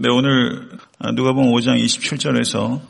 네, 0.00 0.08
오늘 0.10 0.68
누가복음 1.12 1.50
5장 1.50 1.84
27절에서 1.84 2.80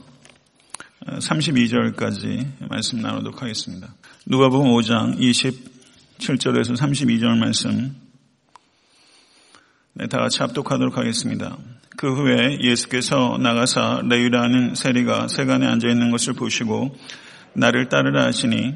32절까지 1.07 2.69
말씀 2.69 3.01
나누도록 3.01 3.41
하겠습니다. 3.41 3.95
누가복음 4.27 4.69
5장 4.73 5.19
27절에서 5.19 6.77
32절 6.77 7.39
말씀 7.39 7.97
네, 9.95 10.07
다 10.07 10.19
같이 10.19 10.43
합독하도록 10.43 10.99
하겠습니다. 10.99 11.57
그 11.97 12.15
후에 12.15 12.59
예수께서 12.61 13.39
나가사 13.39 14.03
레위라는 14.05 14.75
세리가 14.75 15.29
세간에 15.29 15.67
앉아 15.67 15.89
있는 15.89 16.11
것을 16.11 16.35
보시고 16.35 16.95
나를 17.55 17.89
따르라 17.89 18.27
하시니 18.27 18.75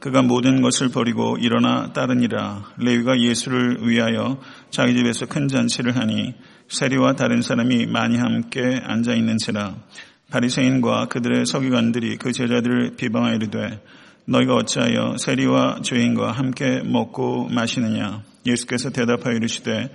그가 0.00 0.20
모든 0.20 0.60
것을 0.60 0.90
버리고 0.90 1.38
일어나 1.38 1.94
따르니라. 1.94 2.74
레위가 2.76 3.18
예수를 3.20 3.88
위하여 3.88 4.38
자기 4.68 4.94
집에서 4.94 5.24
큰 5.24 5.48
잔치를 5.48 5.96
하니 5.96 6.34
세리와 6.70 7.14
다른 7.14 7.42
사람이 7.42 7.86
많이 7.86 8.16
함께 8.16 8.80
앉아 8.84 9.14
있는지라 9.14 9.74
바리새인과 10.30 11.06
그들의 11.06 11.44
서기관들이 11.44 12.16
그 12.16 12.30
제자들을 12.30 12.94
비방하여 12.96 13.34
이르되 13.34 13.80
너희가 14.26 14.54
어찌하여 14.54 15.16
세리와 15.18 15.80
죄인과 15.82 16.30
함께 16.30 16.82
먹고 16.84 17.48
마시느냐? 17.48 18.22
예수께서 18.46 18.90
대답하여 18.90 19.34
이르시되 19.34 19.90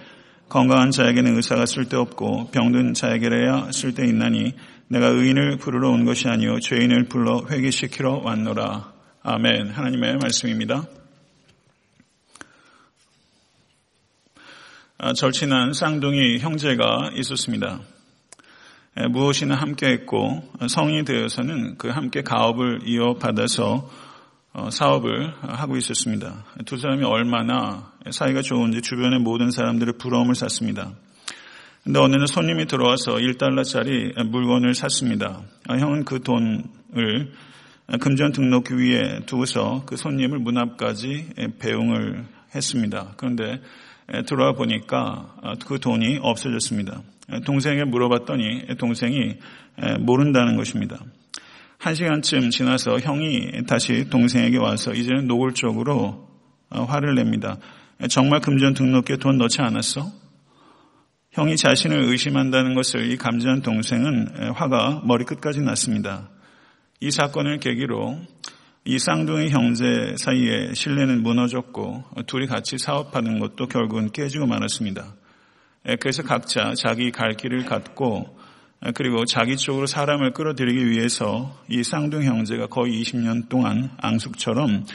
건강한 0.50 0.92
자에게는 0.92 1.38
의사가 1.38 1.66
쓸데없고 1.66 2.52
병든 2.52 2.94
자에게라야 2.94 3.72
쓸데있나니 3.72 4.54
내가 4.90 5.08
의인을 5.08 5.58
부르러 5.58 5.90
온 5.90 6.04
것이 6.04 6.28
아니요 6.28 6.60
죄인을 6.60 7.06
불러 7.06 7.42
회개시키러 7.50 8.22
왔노라. 8.24 8.94
아멘. 9.24 9.70
하나님의 9.70 10.18
말씀입니다. 10.22 10.86
절친한 14.98 15.74
쌍둥이 15.74 16.40
형제가 16.40 17.12
있었습니다. 17.16 17.82
무엇이나 19.10 19.56
함께 19.56 19.88
했고 19.88 20.42
성인이 20.68 21.04
되어서는 21.04 21.78
그 21.78 21.90
함께 21.90 22.22
가업을 22.22 22.82
이어받아서 22.86 23.90
어, 24.54 24.70
사업을 24.70 25.34
하고 25.42 25.76
있었습니다. 25.76 26.46
두 26.66 26.78
사람이 26.78 27.04
얼마나 27.04 27.92
사이가 28.10 28.42
좋은지 28.42 28.82
주변의 28.82 29.20
모든 29.20 29.52
사람들의 29.52 29.96
부러움을 29.98 30.34
샀습니다. 30.34 30.94
근데 31.84 32.00
어느 32.00 32.16
날 32.16 32.26
손님이 32.26 32.66
들어와서 32.66 33.16
1달러짜리 33.16 34.18
물건을 34.24 34.74
샀습니다. 34.76 35.42
아, 35.68 35.76
형은 35.76 36.06
그 36.06 36.22
돈을 36.22 37.34
금전 38.00 38.32
등록기 38.32 38.76
위에 38.76 39.26
두고서 39.26 39.84
그 39.86 39.98
손님을 39.98 40.40
문 40.40 40.58
앞까지 40.58 41.32
배웅을 41.60 42.26
했습니다. 42.56 43.14
그런데 43.18 43.60
들어와 44.28 44.54
보니까 44.54 45.36
아, 45.42 45.56
그 45.66 45.80
돈이 45.80 46.20
없어졌습니다. 46.22 47.02
동생에게 47.46 47.86
물어봤더니 47.86 48.78
동생이 48.78 49.38
모른다는 50.00 50.58
것입니다. 50.58 51.00
한 51.78 51.96
시간쯤 51.96 52.52
지나서 52.52 53.00
형이 53.00 53.66
다시 53.68 54.10
동생에게 54.10 54.58
와서 54.58 54.94
이제는 54.94 55.28
노골적으로 55.28 56.28
어, 56.70 56.84
화를 56.84 57.16
냅니다. 57.16 57.58
정말 58.10 58.42
금전 58.42 58.74
등록기에 58.74 59.18
돈 59.18 59.38
넣지 59.38 59.62
않았어? 59.62 60.12
형이 61.32 61.58
자신을 61.58 62.06
의심한다는 62.06 62.76
것을 62.76 63.12
이 63.12 63.18
감지한 63.18 63.62
동생은 63.62 64.54
화가 64.54 65.02
머리끝까지 65.06 65.62
났습니다. 65.62 66.30
이 67.02 67.12
사건을 67.12 67.60
계기로 67.60 68.20
이 68.88 69.00
쌍둥이 69.00 69.50
형제 69.50 70.14
사이에 70.16 70.76
신뢰는 70.76 71.24
무너졌고 71.24 72.04
둘이 72.28 72.46
같이 72.46 72.78
사업하는 72.78 73.40
것도 73.40 73.66
결국은 73.66 74.12
깨지고 74.12 74.46
말았습니다. 74.46 75.16
그래서 76.00 76.22
각자 76.22 76.76
자기 76.76 77.10
갈 77.10 77.34
길을 77.34 77.66
갔고 77.66 78.38
그리고 78.94 79.26
자기 79.26 79.58
쪽으로 79.58 79.88
사람을 79.88 80.34
끌어들이기 80.34 80.88
위해서 80.88 81.60
이 81.68 81.82
쌍둥이 81.82 82.28
형제가 82.28 82.68
거의 82.68 83.02
20년 83.02 83.50
동안 83.50 83.90
앙숙처럼 83.98 84.86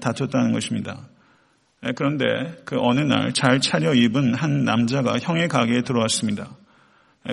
다퉜다는 0.00 0.52
것입니다. 0.54 1.06
그런데 1.96 2.24
그 2.64 2.78
어느 2.80 3.00
날 3.00 3.32
잘 3.34 3.60
차려 3.60 3.92
입은 3.92 4.32
한 4.32 4.64
남자가 4.64 5.18
형의 5.18 5.48
가게에 5.48 5.82
들어왔습니다. 5.82 6.48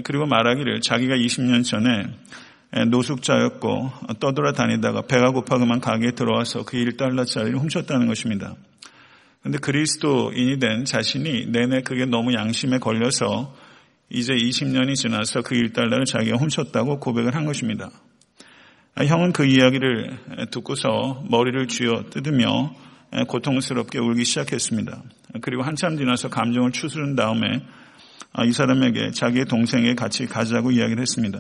그리고 0.03 0.25
말하기를 0.25 0.81
자기가 0.81 1.15
20년 1.15 1.63
전에 1.63 1.89
예, 1.89 2.05
노숙자였고 2.89 3.91
떠돌아 4.19 4.53
다니다가 4.53 5.01
배가 5.01 5.31
고파 5.31 5.57
그만 5.57 5.81
가게에 5.81 6.11
들어와서 6.11 6.63
그 6.63 6.77
1달러짜리를 6.77 7.57
훔쳤다는 7.59 8.07
것입니다. 8.07 8.55
그런데 9.41 9.57
그리스도인이 9.57 10.59
된 10.59 10.85
자신이 10.85 11.47
내내 11.47 11.81
그게 11.81 12.05
너무 12.05 12.33
양심에 12.33 12.77
걸려서 12.77 13.53
이제 14.09 14.33
20년이 14.33 14.95
지나서 14.95 15.41
그 15.41 15.55
1달러를 15.55 16.05
자기가 16.05 16.37
훔쳤다고 16.37 16.99
고백을 16.99 17.35
한 17.35 17.45
것입니다. 17.45 17.89
아, 18.95 19.05
형은 19.05 19.31
그 19.31 19.45
이야기를 19.45 20.49
듣고서 20.51 21.23
머리를 21.29 21.67
쥐어 21.67 22.05
뜯으며 22.09 22.73
고통스럽게 23.27 23.99
울기 23.99 24.25
시작했습니다. 24.25 25.01
그리고 25.41 25.63
한참 25.63 25.97
지나서 25.97 26.29
감정을 26.29 26.71
추스른 26.71 27.15
다음에 27.15 27.65
아, 28.33 28.45
이 28.45 28.51
사람에게 28.51 29.11
자기의 29.11 29.45
동생에 29.45 29.95
같이 29.95 30.25
가자고 30.25 30.71
이야기를 30.71 31.01
했습니다. 31.01 31.39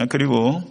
아, 0.00 0.06
그리고 0.06 0.62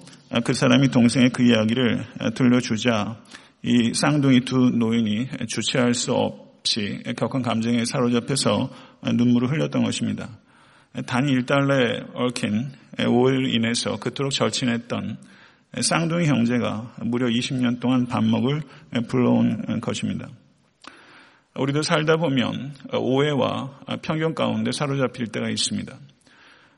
그 0.46 0.54
사람이 0.54 0.88
동생의 0.88 1.32
그 1.32 1.44
이야기를 1.44 2.06
들려주자 2.34 3.22
이 3.62 3.94
쌍둥이 3.94 4.46
두 4.46 4.56
노인이 4.56 5.28
주체할 5.50 5.94
수 5.96 6.14
없이 6.14 7.04
격한 7.18 7.42
감정에 7.42 7.84
사로잡혀서 7.84 8.70
눈물을 9.16 9.52
흘렸던 9.52 9.84
것입니다. 9.84 10.30
단 11.08 11.26
1달러에 11.26 12.06
얽힌 12.14 12.72
오해를 13.06 13.54
인해서 13.54 13.98
그토록 13.98 14.32
절친했던 14.32 15.18
쌍둥이 15.82 16.26
형제가 16.28 16.96
무려 17.02 17.28
20년 17.28 17.82
동안 17.82 18.06
반목을 18.06 18.62
불러온 19.10 19.82
것입니다. 19.82 20.30
우리도 21.54 21.82
살다 21.82 22.16
보면 22.16 22.76
오해와 22.94 23.82
편견 24.04 24.36
가운데 24.36 24.72
사로잡힐 24.72 25.28
때가 25.28 25.50
있습니다. 25.50 25.98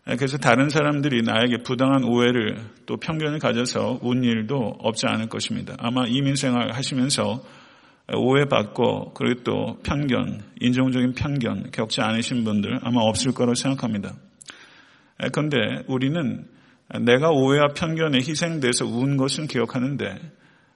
그래서 0.06 0.38
다른 0.38 0.70
사람들이 0.70 1.22
나에게 1.22 1.64
부당한 1.64 2.04
오해를 2.04 2.58
또 2.86 2.98
편견을 2.98 3.40
가져서 3.40 4.00
운 4.02 4.24
일도 4.24 4.78
없지 4.80 5.06
않을 5.06 5.30
것입니다. 5.30 5.76
아마 5.78 6.08
이민 6.08 6.36
생활 6.36 6.72
하시면서 6.72 7.44
오해받고 8.12 9.14
그리고 9.14 9.44
또 9.44 9.78
편견, 9.84 10.42
인종적인 10.62 11.14
편견 11.14 11.70
겪지 11.72 12.02
않으신 12.02 12.44
분들 12.44 12.80
아마 12.82 13.02
없을 13.02 13.34
거라고 13.34 13.54
생각합니다. 13.54 14.16
그런데 15.32 15.58
우리는 15.88 16.48
내가 17.02 17.30
오해와 17.30 17.68
편견에 17.76 18.18
희생돼서 18.18 18.88
운 18.88 19.16
것은 19.16 19.46
기억하는데 19.46 20.16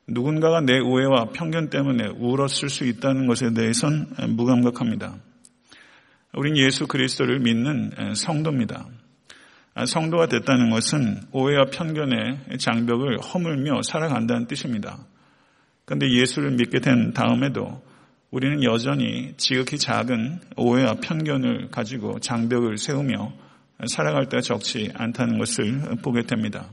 누군가가 0.07 0.61
내 0.61 0.77
오해와 0.79 1.29
편견 1.33 1.71
때문에 1.71 2.09
울었을 2.19 2.69
수 2.69 2.85
있다는 2.85 3.25
것에 3.25 3.51
대해선 3.53 4.13
무감각합니다. 4.35 5.15
우린 6.35 6.55
예수 6.57 6.85
그리스도를 6.85 7.39
믿는 7.39 8.13
성도입니다. 8.13 8.85
아, 9.75 9.85
성도가 9.85 10.27
됐다는 10.27 10.69
것은 10.69 11.21
오해와 11.31 11.65
편견의 11.71 12.59
장벽을 12.59 13.19
허물며 13.19 13.81
살아간다는 13.81 14.45
뜻입니다. 14.45 14.99
그런데 15.85 16.11
예수를 16.11 16.51
믿게 16.51 16.79
된 16.79 17.13
다음에도 17.13 17.81
우리는 18.29 18.63
여전히 18.63 19.33
지극히 19.37 19.77
작은 19.77 20.41
오해와 20.57 20.95
편견을 21.01 21.69
가지고 21.71 22.19
장벽을 22.19 22.77
세우며 22.77 23.33
살아갈 23.87 24.29
때가 24.29 24.41
적지 24.41 24.91
않다는 24.93 25.39
것을 25.39 25.97
보게 26.03 26.23
됩니다. 26.23 26.69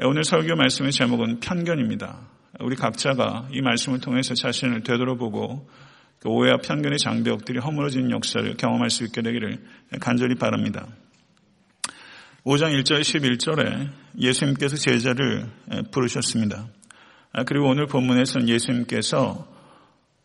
오늘 0.00 0.24
설교 0.24 0.56
말씀의 0.56 0.92
제목은 0.92 1.40
편견입니다. 1.40 2.18
우리 2.60 2.76
각자가 2.76 3.48
이 3.52 3.60
말씀을 3.60 4.00
통해서 4.00 4.34
자신을 4.34 4.82
되돌아보고 4.82 5.68
그 6.20 6.28
오해와 6.28 6.58
편견의 6.58 6.98
장벽들이 6.98 7.58
허물어진 7.58 8.10
역사를 8.10 8.56
경험할 8.56 8.90
수 8.90 9.04
있게 9.04 9.22
되기를 9.22 9.58
간절히 10.00 10.34
바랍니다. 10.34 10.86
5장 12.44 12.72
1절 12.80 13.00
11절에 13.00 13.90
예수님께서 14.18 14.76
제자를 14.76 15.46
부르셨습니다. 15.90 16.68
아, 17.32 17.44
그리고 17.44 17.68
오늘 17.68 17.86
본문에서는 17.86 18.48
예수님께서 18.48 19.46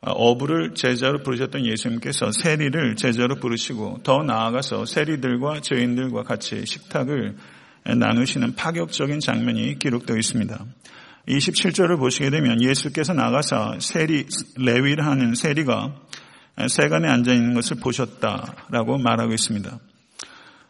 아, 0.01 0.11
어부를 0.11 0.73
제자로 0.75 1.23
부르셨던 1.23 1.65
예수님께서 1.65 2.31
세리를 2.31 2.95
제자로 2.97 3.35
부르시고 3.35 4.01
더 4.03 4.23
나아가서 4.23 4.85
세리들과 4.85 5.61
죄인들과 5.61 6.23
같이 6.23 6.65
식탁을 6.65 7.35
나누시는 7.85 8.55
파격적인 8.55 9.19
장면이 9.19 9.79
기록되어 9.79 10.15
있습니다. 10.15 10.65
27절을 11.27 11.97
보시게 11.97 12.29
되면 12.29 12.61
예수께서 12.61 13.13
나가서 13.13 13.79
세리, 13.79 14.25
레위를 14.57 15.05
하는 15.05 15.35
세리가 15.35 15.95
세간에 16.69 17.09
앉아 17.09 17.33
있는 17.33 17.53
것을 17.53 17.77
보셨다라고 17.77 18.97
말하고 18.99 19.33
있습니다. 19.33 19.79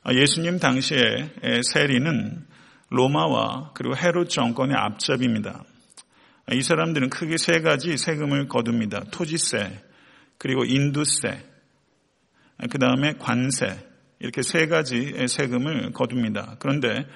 아, 0.03 0.13
예수님 0.13 0.59
당시에 0.59 1.31
세리는 1.73 2.45
로마와 2.89 3.71
그리고 3.73 3.95
헤롯 3.95 4.29
정권의 4.29 4.75
앞잡입니다. 4.75 5.63
이 6.51 6.61
사람들은 6.61 7.09
크게 7.09 7.37
세 7.37 7.61
가지 7.61 7.95
세금을 7.95 8.49
거둡니다. 8.49 9.05
토지세, 9.11 9.81
그리고 10.37 10.65
인두세, 10.65 11.41
그 12.69 12.77
다음에 12.77 13.13
관세, 13.13 13.77
이렇게 14.19 14.41
세 14.41 14.67
가지의 14.67 15.27
세금을 15.29 15.93
거둡니다. 15.93 16.57
그런데 16.59 17.07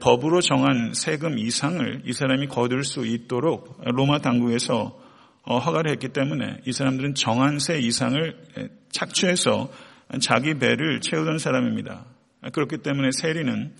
법으로 0.00 0.40
정한 0.40 0.92
세금 0.94 1.38
이상을 1.38 2.02
이 2.04 2.12
사람이 2.12 2.46
거둘 2.46 2.84
수 2.84 3.04
있도록 3.04 3.80
로마 3.84 4.20
당국에서 4.20 4.96
허가를 5.44 5.90
했기 5.90 6.08
때문에 6.08 6.60
이 6.66 6.72
사람들은 6.72 7.14
정한 7.14 7.58
세 7.58 7.80
이상을 7.80 8.70
착취해서 8.92 9.72
자기 10.20 10.54
배를 10.54 11.00
채우던 11.00 11.38
사람입니다. 11.38 12.11
그렇기 12.52 12.78
때문에 12.78 13.10
세리는 13.12 13.72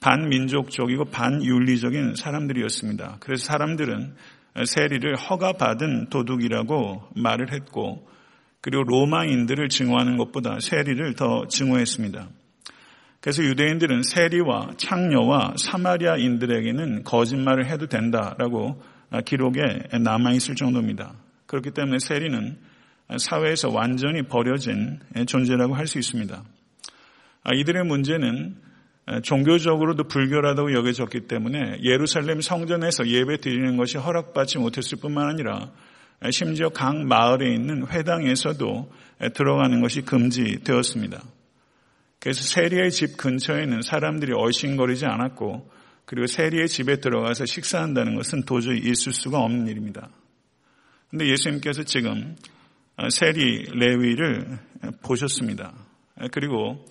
반민족적이고 0.00 1.06
반윤리적인 1.06 2.14
사람들이었습니다. 2.14 3.16
그래서 3.20 3.44
사람들은 3.46 4.14
세리를 4.64 5.16
허가받은 5.16 6.08
도둑이라고 6.10 7.10
말을 7.16 7.52
했고 7.52 8.08
그리고 8.60 8.84
로마인들을 8.84 9.68
증오하는 9.68 10.16
것보다 10.16 10.58
세리를 10.60 11.14
더 11.14 11.46
증오했습니다. 11.46 12.28
그래서 13.20 13.42
유대인들은 13.42 14.02
세리와 14.02 14.72
창녀와 14.76 15.54
사마리아인들에게는 15.56 17.02
거짓말을 17.04 17.66
해도 17.66 17.86
된다라고 17.86 18.82
기록에 19.24 19.62
남아있을 19.98 20.54
정도입니다. 20.54 21.14
그렇기 21.46 21.72
때문에 21.72 21.98
세리는 21.98 22.58
사회에서 23.18 23.70
완전히 23.70 24.22
버려진 24.22 25.00
존재라고 25.26 25.74
할 25.74 25.86
수 25.86 25.98
있습니다. 25.98 26.42
이들의 27.54 27.84
문제는 27.84 28.56
종교적으로도 29.22 30.04
불결하다고 30.04 30.72
여겨졌기 30.72 31.28
때문에 31.28 31.78
예루살렘 31.82 32.40
성전에서 32.40 33.06
예배 33.06 33.40
드리는 33.40 33.76
것이 33.76 33.98
허락받지 33.98 34.58
못했을 34.58 34.98
뿐만 35.00 35.28
아니라 35.28 35.70
심지어 36.30 36.70
각 36.70 36.96
마을에 36.96 37.54
있는 37.54 37.86
회당에서도 37.86 38.92
들어가는 39.34 39.80
것이 39.80 40.02
금지되었습니다. 40.02 41.22
그래서 42.18 42.42
세리의 42.42 42.90
집 42.90 43.16
근처에는 43.16 43.82
사람들이 43.82 44.32
얼씬거리지 44.32 45.06
않았고 45.06 45.70
그리고 46.04 46.26
세리의 46.26 46.68
집에 46.68 46.96
들어가서 46.96 47.46
식사한다는 47.46 48.16
것은 48.16 48.44
도저히 48.44 48.78
있을 48.78 49.12
수가 49.12 49.38
없는 49.38 49.68
일입니다. 49.68 50.08
그런데 51.08 51.30
예수님께서 51.30 51.84
지금 51.84 52.34
세리 53.10 53.66
레위를 53.72 54.58
보셨습니다. 55.02 55.74
그리고 56.32 56.84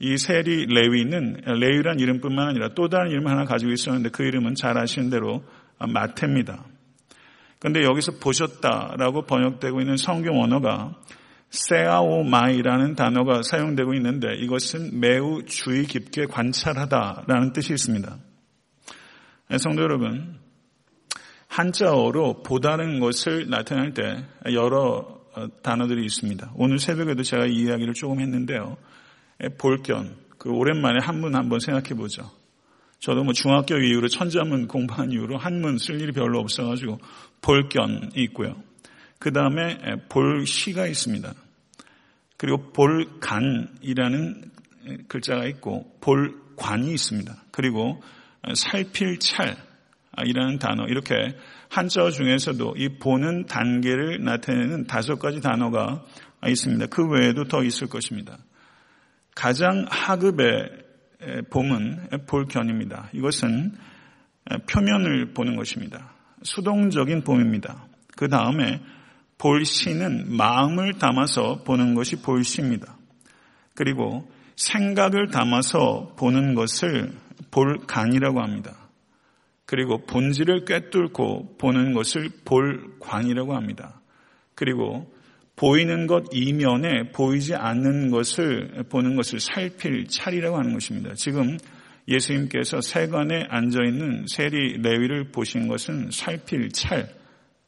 이 0.00 0.16
세리 0.16 0.66
레위는 0.66 1.42
레위란 1.44 2.00
이름뿐만 2.00 2.48
아니라 2.48 2.70
또 2.74 2.88
다른 2.88 3.10
이름 3.10 3.26
하나 3.28 3.44
가지고 3.44 3.70
있었는데 3.70 4.08
그 4.08 4.22
이름은 4.24 4.54
잘 4.54 4.78
아시는 4.78 5.10
대로 5.10 5.44
마태입니다. 5.78 6.64
그런데 7.58 7.82
여기서 7.84 8.12
보셨다라고 8.12 9.26
번역되고 9.26 9.80
있는 9.80 9.98
성경 9.98 10.40
언어가 10.40 10.96
세아오마이라는 11.50 12.94
단어가 12.94 13.42
사용되고 13.42 13.92
있는데 13.94 14.34
이것은 14.36 15.00
매우 15.00 15.44
주의 15.44 15.84
깊게 15.84 16.26
관찰하다라는 16.26 17.52
뜻이 17.52 17.74
있습니다. 17.74 18.16
네, 19.50 19.58
성도 19.58 19.82
여러분, 19.82 20.38
한자어로 21.48 22.42
보다는 22.42 23.00
것을 23.00 23.50
나타낼 23.50 23.92
때 23.92 24.24
여러 24.52 25.20
단어들이 25.62 26.04
있습니다. 26.04 26.52
오늘 26.54 26.78
새벽에도 26.78 27.22
제가 27.22 27.46
이 27.46 27.64
이야기를 27.64 27.92
조금 27.94 28.20
했는데요. 28.20 28.76
볼견, 29.58 30.16
그 30.38 30.50
오랜만에 30.50 30.98
한문 31.02 31.34
한번 31.34 31.60
생각해 31.60 31.94
보죠. 31.94 32.30
저도 32.98 33.24
뭐 33.24 33.32
중학교 33.32 33.76
이후로 33.78 34.08
천자문 34.08 34.68
공부한 34.68 35.10
이후로 35.10 35.38
한문 35.38 35.78
쓸 35.78 36.00
일이 36.00 36.12
별로 36.12 36.38
없어가지고 36.40 36.98
볼견이 37.40 38.10
있고요. 38.16 38.62
그 39.18 39.32
다음에 39.32 39.78
볼시가 40.08 40.86
있습니다. 40.86 41.32
그리고 42.36 42.72
볼간이라는 42.72 44.50
글자가 45.08 45.46
있고 45.46 45.94
볼관이 46.00 46.92
있습니다. 46.92 47.34
그리고 47.50 48.02
살필 48.54 49.18
찰이라는 49.18 50.58
단어 50.58 50.86
이렇게 50.86 51.14
한자어 51.68 52.10
중에서도 52.10 52.74
이 52.76 52.98
보는 52.98 53.46
단계를 53.46 54.24
나타내는 54.24 54.86
다섯 54.86 55.18
가지 55.18 55.40
단어가 55.40 56.04
있습니다. 56.46 56.86
그 56.86 57.06
외에도 57.06 57.44
더 57.44 57.62
있을 57.62 57.88
것입니다. 57.88 58.38
가장 59.40 59.86
하급의 59.88 60.70
봄은 61.48 62.08
볼견입니다. 62.26 63.08
이것은 63.14 63.72
표면을 64.68 65.32
보는 65.32 65.56
것입니다. 65.56 66.12
수동적인 66.42 67.24
봄입니다. 67.24 67.86
그 68.18 68.28
다음에 68.28 68.82
볼시는 69.38 70.36
마음을 70.36 70.98
담아서 70.98 71.62
보는 71.64 71.94
것이 71.94 72.20
볼시입니다. 72.20 72.98
그리고 73.74 74.30
생각을 74.56 75.28
담아서 75.28 76.16
보는 76.18 76.54
것을 76.54 77.10
볼간이라고 77.50 78.42
합니다. 78.42 78.76
그리고 79.64 80.04
본질을 80.04 80.66
꿰뚫고 80.66 81.56
보는 81.56 81.94
것을 81.94 82.28
볼관이라고 82.44 83.56
합니다. 83.56 84.02
그리고 84.54 85.10
보이는 85.60 86.06
것 86.06 86.24
이면에 86.32 87.10
보이지 87.12 87.54
않는 87.54 88.10
것을 88.10 88.84
보는 88.88 89.14
것을 89.14 89.40
살필 89.40 90.06
찰이라고 90.06 90.56
하는 90.56 90.72
것입니다. 90.72 91.12
지금 91.12 91.58
예수님께서 92.08 92.80
세관에 92.80 93.44
앉아 93.46 93.80
있는 93.84 94.24
세리 94.26 94.78
레위를 94.78 95.32
보신 95.32 95.68
것은 95.68 96.12
살필 96.12 96.70
찰 96.70 97.10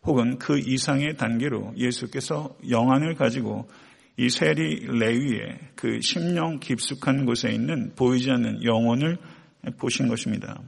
혹은 0.05 0.39
그 0.39 0.59
이상의 0.59 1.19
단계로 1.19 1.75
예수께서 1.77 2.57
영안을 2.71 3.15
가지고 3.15 3.69
이 4.17 4.31
세리 4.31 4.87
레위의 4.87 5.59
그 5.77 6.01
심령 6.01 6.61
깊숙한 6.61 7.27
곳에 7.27 7.51
있는 7.51 7.93
보이지 7.95 8.31
않는 8.31 8.65
영혼을 8.65 9.19
보신 9.79 10.09
것입니다. 10.09 10.63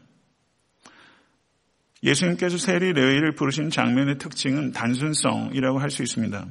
예수님께서 2.03 2.59
세리 2.59 2.93
레위를 2.93 3.35
부르신 3.35 3.71
장면의 3.71 4.19
특징은 4.19 4.73
단순성이라고 4.73 5.79
할 5.79 5.89
수 5.89 6.03
있습니다. 6.03 6.49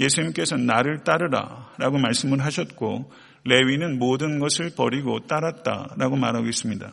예수님께서 0.00 0.56
나를 0.56 1.04
따르라 1.04 1.70
라고 1.78 1.98
말씀을 1.98 2.44
하셨고 2.44 3.12
레위는 3.44 3.98
모든 3.98 4.38
것을 4.38 4.70
버리고 4.76 5.20
따랐다 5.26 5.94
라고 5.98 6.16
말하고 6.16 6.48
있습니다. 6.48 6.92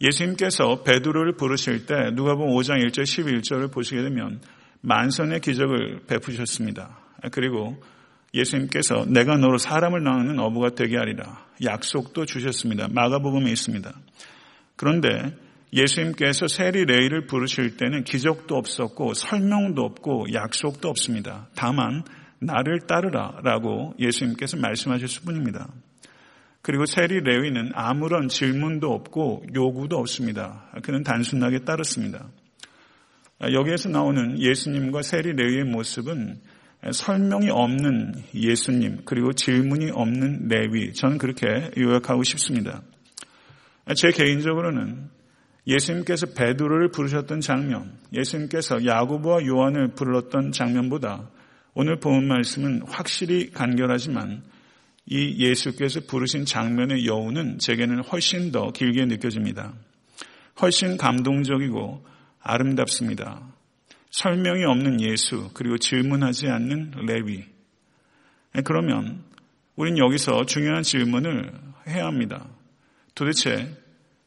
예수님께서 0.00 0.82
베드로를 0.82 1.36
부르실 1.36 1.86
때 1.86 2.10
누가복음 2.12 2.54
5장 2.54 2.84
1절 2.84 3.02
11절을 3.04 3.72
보시게 3.72 4.02
되면 4.02 4.40
만선의 4.82 5.40
기적을 5.40 6.02
베푸셨습니다. 6.06 6.98
그리고 7.32 7.82
예수님께서 8.34 9.06
내가 9.06 9.36
너로 9.38 9.56
사람을 9.56 10.02
낳는 10.02 10.38
어부가 10.38 10.70
되게 10.70 10.98
하리라 10.98 11.46
약속도 11.64 12.26
주셨습니다. 12.26 12.88
마가복음에 12.90 13.50
있습니다. 13.50 13.92
그런데 14.76 15.34
예수님께서 15.72 16.48
세리 16.48 16.84
레이를 16.84 17.26
부르실 17.26 17.76
때는 17.76 18.04
기적도 18.04 18.56
없었고 18.56 19.14
설명도 19.14 19.82
없고 19.82 20.26
약속도 20.32 20.88
없습니다. 20.88 21.48
다만 21.54 22.04
나를 22.38 22.80
따르라 22.86 23.40
라고 23.42 23.94
예수님께서 23.98 24.56
말씀하셨을 24.58 25.22
뿐입니다. 25.24 25.68
그리고 26.62 26.84
세리 26.84 27.20
레위는 27.20 27.70
아무런 27.74 28.28
질문도 28.28 28.92
없고 28.92 29.44
요구도 29.54 29.96
없습니다. 29.98 30.68
그는 30.82 31.02
단순하게 31.02 31.60
따랐습니다. 31.60 32.28
여기에서 33.40 33.88
나오는 33.88 34.40
예수님과 34.40 35.02
세리 35.02 35.32
레위의 35.34 35.64
모습은 35.64 36.40
설명이 36.90 37.50
없는 37.50 38.14
예수님 38.34 39.02
그리고 39.04 39.32
질문이 39.32 39.90
없는 39.92 40.48
레위 40.48 40.92
저는 40.92 41.18
그렇게 41.18 41.70
요약하고 41.78 42.22
싶습니다. 42.22 42.82
제 43.94 44.10
개인적으로는 44.10 45.08
예수님께서 45.66 46.26
베드로를 46.26 46.90
부르셨던 46.90 47.40
장면, 47.40 47.98
예수님께서 48.12 48.84
야고보와 48.84 49.44
요한을 49.46 49.94
불렀던 49.94 50.52
장면보다 50.52 51.28
오늘 51.74 51.98
본 51.98 52.26
말씀은 52.28 52.82
확실히 52.86 53.50
간결하지만 53.50 54.42
이 55.06 55.44
예수께서 55.44 56.00
부르신 56.06 56.44
장면의 56.44 57.06
여우는 57.06 57.58
제게는 57.58 58.02
훨씬 58.04 58.50
더 58.52 58.70
길게 58.70 59.06
느껴집니다. 59.06 59.74
훨씬 60.60 60.96
감동적이고 60.96 62.04
아름답습니다. 62.40 63.42
설명이 64.10 64.64
없는 64.64 65.00
예수, 65.02 65.50
그리고 65.52 65.78
질문하지 65.78 66.48
않는 66.48 66.92
레위. 67.06 67.44
그러면 68.64 69.22
우린 69.74 69.98
여기서 69.98 70.46
중요한 70.46 70.82
질문을 70.82 71.52
해야 71.88 72.06
합니다. 72.06 72.46
도대체 73.14 73.76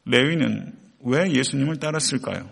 레위는 0.06 0.79
왜 1.04 1.32
예수님을 1.32 1.78
따랐을까요? 1.78 2.50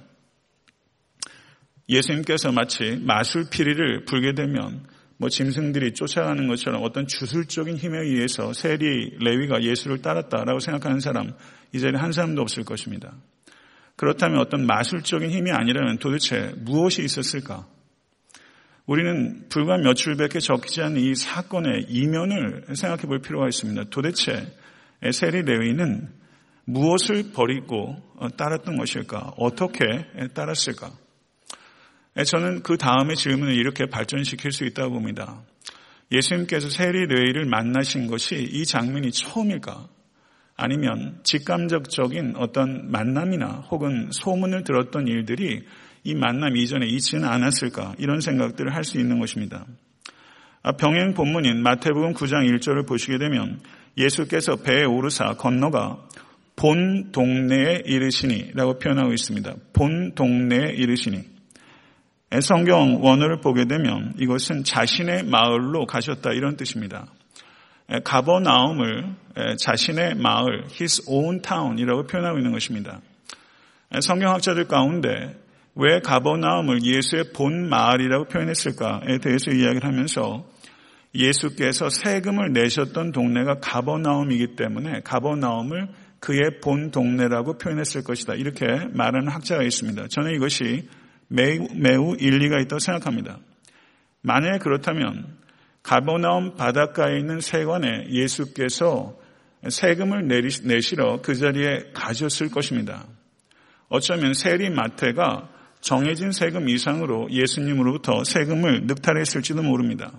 예수님께서 1.89 2.51
마치 2.51 2.97
마술피리를 3.01 4.05
불게 4.05 4.33
되면 4.33 4.85
뭐 5.17 5.29
짐승들이 5.29 5.93
쫓아가는 5.93 6.47
것처럼 6.47 6.83
어떤 6.83 7.07
주술적인 7.07 7.77
힘에 7.77 7.99
의해서 7.99 8.53
세리 8.53 9.17
레위가 9.19 9.63
예수를 9.63 10.01
따랐다라고 10.01 10.59
생각하는 10.59 10.99
사람 10.99 11.33
이 11.73 11.79
자리에 11.79 11.99
한 11.99 12.11
사람도 12.11 12.41
없을 12.41 12.63
것입니다. 12.63 13.13
그렇다면 13.95 14.39
어떤 14.39 14.67
마술적인 14.67 15.31
힘이 15.31 15.51
아니라면 15.51 15.97
도대체 15.97 16.53
무엇이 16.57 17.03
있었을까? 17.03 17.67
우리는 18.85 19.47
불과 19.49 19.77
며칠 19.77 20.15
밖에 20.15 20.39
적지 20.39 20.81
않은 20.81 21.01
이 21.01 21.15
사건의 21.15 21.87
이면을 21.89 22.63
생각해 22.73 23.03
볼 23.03 23.19
필요가 23.19 23.47
있습니다. 23.47 23.85
도대체 23.89 24.47
세리 25.11 25.41
레위는 25.41 26.09
무엇을 26.67 27.31
버리고 27.33 27.95
따랐던 28.37 28.77
것일까? 28.77 29.35
어떻게 29.37 29.83
따랐을까? 30.33 30.91
저는 32.25 32.61
그 32.61 32.77
다음의 32.77 33.15
질문을 33.15 33.53
이렇게 33.53 33.85
발전시킬 33.85 34.51
수 34.51 34.65
있다고 34.65 34.91
봅니다. 34.95 35.43
예수님께서 36.11 36.69
세리 36.69 37.05
레위를 37.07 37.45
만나신 37.45 38.07
것이 38.07 38.35
이 38.51 38.65
장면이 38.65 39.11
처음일까? 39.11 39.87
아니면 40.57 41.19
직감적적인 41.23 42.33
어떤 42.35 42.91
만남이나 42.91 43.65
혹은 43.69 44.09
소문을 44.11 44.63
들었던 44.63 45.07
일들이 45.07 45.63
이 46.03 46.15
만남 46.15 46.57
이전에 46.57 46.85
있지는 46.87 47.25
않았을까? 47.25 47.95
이런 47.97 48.19
생각들을 48.19 48.73
할 48.75 48.83
수 48.83 48.99
있는 48.99 49.19
것입니다. 49.19 49.65
아, 50.63 50.73
병행 50.73 51.13
본문인 51.13 51.61
마태복음 51.61 52.13
9장 52.13 52.49
1절을 52.57 52.87
보시게 52.87 53.19
되면 53.19 53.61
예수께서 53.97 54.57
배에 54.57 54.83
오르사 54.83 55.35
건너가 55.35 56.03
본 56.57 57.11
동네에 57.11 57.83
이르시니라고 57.85 58.79
표현하고 58.79 59.13
있습니다. 59.13 59.53
본 59.73 60.15
동네에 60.15 60.73
이르시니. 60.73 61.21
성경 62.41 63.01
원어를 63.01 63.39
보게 63.39 63.65
되면 63.65 64.13
이것은 64.17 64.65
자신의 64.65 65.23
마을로 65.23 65.85
가셨다 65.85 66.31
이런 66.31 66.57
뜻입니다. 66.57 67.05
가버나움을 68.03 69.15
자신의 69.59 70.15
마을, 70.15 70.65
his 70.71 71.03
own 71.07 71.41
town이라고 71.41 72.07
표현하고 72.07 72.37
있는 72.39 72.51
것입니다. 72.51 72.99
성경학자들 74.01 74.67
가운데 74.67 75.37
왜 75.75 75.99
가버나움을 75.99 76.83
예수의 76.83 77.33
본 77.33 77.69
마을이라고 77.69 78.25
표현했을까에 78.25 79.19
대해서 79.19 79.51
이야기를 79.51 79.85
하면서 79.85 80.43
예수께서 81.13 81.89
세금을 81.89 82.51
내셨던 82.51 83.11
동네가 83.11 83.59
가버나움이기 83.61 84.55
때문에 84.55 85.01
가버나움을 85.03 85.87
그의 86.19 86.59
본 86.61 86.91
동네라고 86.91 87.57
표현했을 87.57 88.03
것이다. 88.03 88.33
이렇게 88.35 88.65
말하는 88.93 89.29
학자가 89.29 89.63
있습니다. 89.63 90.07
저는 90.09 90.35
이것이 90.35 90.87
매우, 91.27 91.67
매우 91.75 92.15
일리가 92.17 92.59
있다고 92.61 92.79
생각합니다. 92.79 93.39
만약에 94.21 94.59
그렇다면 94.59 95.37
가버나움 95.83 96.55
바닷가에 96.55 97.17
있는 97.19 97.39
세관에 97.39 98.09
예수께서 98.09 99.17
세금을 99.67 100.27
내시러 100.27 101.21
그 101.21 101.35
자리에 101.35 101.91
가셨을 101.93 102.49
것입니다. 102.49 103.05
어쩌면 103.89 104.33
세리 104.33 104.69
마태가 104.69 105.49
정해진 105.79 106.31
세금 106.31 106.67
이상으로 106.67 107.29
예수님으로부터 107.31 108.23
세금을 108.23 108.87
늑탈했을지도 108.87 109.63
모릅니다. 109.63 110.11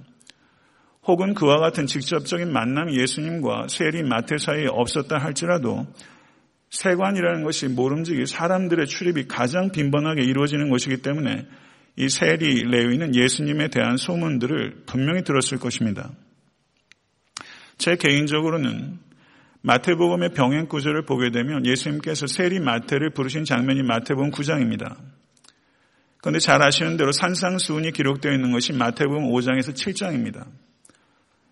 혹은 1.08 1.32
그와 1.32 1.56
같은 1.56 1.86
직접적인 1.86 2.52
만남이 2.52 2.96
예수님과 2.98 3.68
세리 3.68 4.02
마태 4.02 4.36
사이에 4.36 4.66
없었다 4.66 5.16
할지라도 5.16 5.86
세관이라는 6.68 7.44
것이 7.44 7.66
모름지기 7.68 8.26
사람들의 8.26 8.86
출입이 8.86 9.26
가장 9.26 9.72
빈번하게 9.72 10.22
이루어지는 10.22 10.68
것이기 10.68 10.98
때문에 10.98 11.46
이 11.96 12.08
세리 12.10 12.62
레위는 12.62 13.14
예수님에 13.14 13.68
대한 13.68 13.96
소문들을 13.96 14.82
분명히 14.84 15.22
들었을 15.24 15.58
것입니다. 15.58 16.10
제 17.78 17.96
개인적으로는 17.96 18.98
마태복음의 19.62 20.34
병행 20.34 20.66
구절을 20.66 21.06
보게 21.06 21.30
되면 21.30 21.64
예수님께서 21.64 22.26
세리 22.26 22.60
마태를 22.60 23.10
부르신 23.10 23.44
장면이 23.44 23.82
마태복음 23.82 24.30
9장입니다. 24.30 24.94
그런데 26.18 26.38
잘 26.38 26.62
아시는 26.62 26.98
대로 26.98 27.12
산상수훈이 27.12 27.92
기록되어 27.92 28.32
있는 28.32 28.52
것이 28.52 28.74
마태복음 28.74 29.30
5장에서 29.30 29.72
7장입니다. 29.72 30.46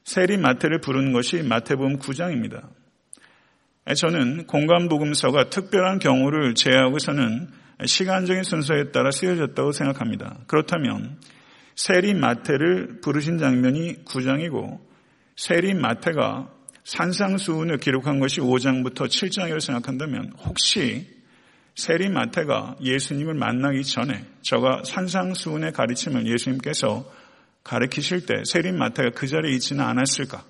세리 0.06 0.36
마태를 0.36 0.80
부르는 0.80 1.12
것이 1.12 1.42
마태복음 1.42 1.98
9장입니다. 1.98 2.68
저는 3.96 4.46
공간복음서가 4.46 5.50
특별한 5.50 5.98
경우를 5.98 6.54
제외하고서는 6.54 7.48
시간적인 7.84 8.44
순서에 8.44 8.92
따라 8.92 9.10
쓰여졌다고 9.10 9.72
생각합니다. 9.72 10.38
그렇다면 10.46 11.18
세리 11.74 12.14
마태를 12.14 13.00
부르신 13.00 13.38
장면이 13.38 14.04
9장이고 14.04 14.78
세리 15.34 15.74
마태가 15.74 16.52
산상수훈을 16.84 17.78
기록한 17.78 18.20
것이 18.20 18.40
5장부터 18.40 19.08
7장이라고 19.08 19.60
생각한다면 19.60 20.34
혹시 20.38 21.08
세리 21.74 22.10
마태가 22.10 22.76
예수님을 22.80 23.34
만나기 23.34 23.82
전에 23.82 24.24
저가 24.42 24.82
산상수훈의 24.84 25.72
가르침을 25.72 26.28
예수님께서 26.28 27.25
가르치실 27.66 28.26
때 28.26 28.44
세리 28.44 28.70
마태가 28.70 29.10
그 29.10 29.26
자리에 29.26 29.52
있지는 29.54 29.84
않았을까? 29.84 30.44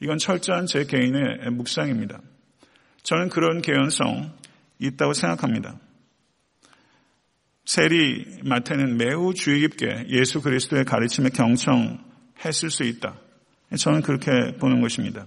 이건 0.00 0.18
철저한 0.18 0.66
제 0.66 0.84
개인의 0.84 1.50
묵상입니다. 1.50 2.20
저는 3.02 3.28
그런 3.28 3.60
개연성 3.60 4.32
있다고 4.78 5.14
생각합니다. 5.14 5.80
세리 7.64 8.40
마태는 8.44 8.96
매우 8.96 9.34
주의 9.34 9.60
깊게 9.60 10.06
예수 10.10 10.40
그리스도의 10.40 10.84
가르침에 10.84 11.30
경청했을 11.30 12.70
수 12.70 12.84
있다. 12.84 13.18
저는 13.76 14.02
그렇게 14.02 14.30
보는 14.58 14.80
것입니다. 14.80 15.26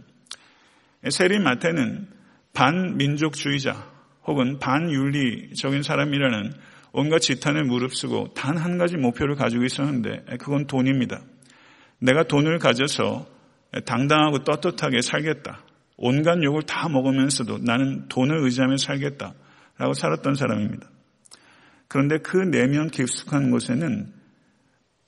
세리 1.09 1.39
마태는 1.39 2.07
반민족주의자 2.53 3.85
혹은 4.27 4.59
반윤리적인 4.59 5.83
사람이라는 5.83 6.53
온갖 6.91 7.19
지탄을 7.19 7.63
무릅쓰고 7.65 8.33
단 8.33 8.57
한 8.57 8.77
가지 8.77 8.97
목표를 8.97 9.35
가지고 9.35 9.63
있었는데 9.65 10.37
그건 10.39 10.67
돈입니다. 10.67 11.21
내가 11.99 12.23
돈을 12.23 12.59
가져서 12.59 13.27
당당하고 13.85 14.43
떳떳하게 14.43 15.01
살겠다. 15.01 15.63
온갖 15.97 16.41
욕을 16.41 16.63
다 16.63 16.89
먹으면서도 16.89 17.59
나는 17.59 18.07
돈을 18.07 18.43
의지하며 18.43 18.77
살겠다. 18.77 19.33
라고 19.77 19.93
살았던 19.93 20.35
사람입니다. 20.35 20.89
그런데 21.87 22.17
그 22.19 22.37
내면 22.37 22.89
깊숙한 22.89 23.51
곳에는 23.51 24.13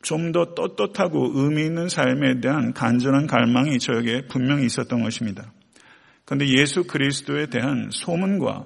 좀 0.01 0.31
더 0.31 0.55
떳떳하고 0.55 1.31
의미 1.35 1.63
있는 1.65 1.87
삶에 1.89 2.39
대한 2.41 2.73
간절한 2.73 3.27
갈망이 3.27 3.77
저에게 3.79 4.27
분명히 4.27 4.65
있었던 4.65 5.03
것입니다. 5.03 5.51
그런데 6.25 6.47
예수 6.47 6.83
그리스도에 6.85 7.47
대한 7.47 7.89
소문과 7.91 8.65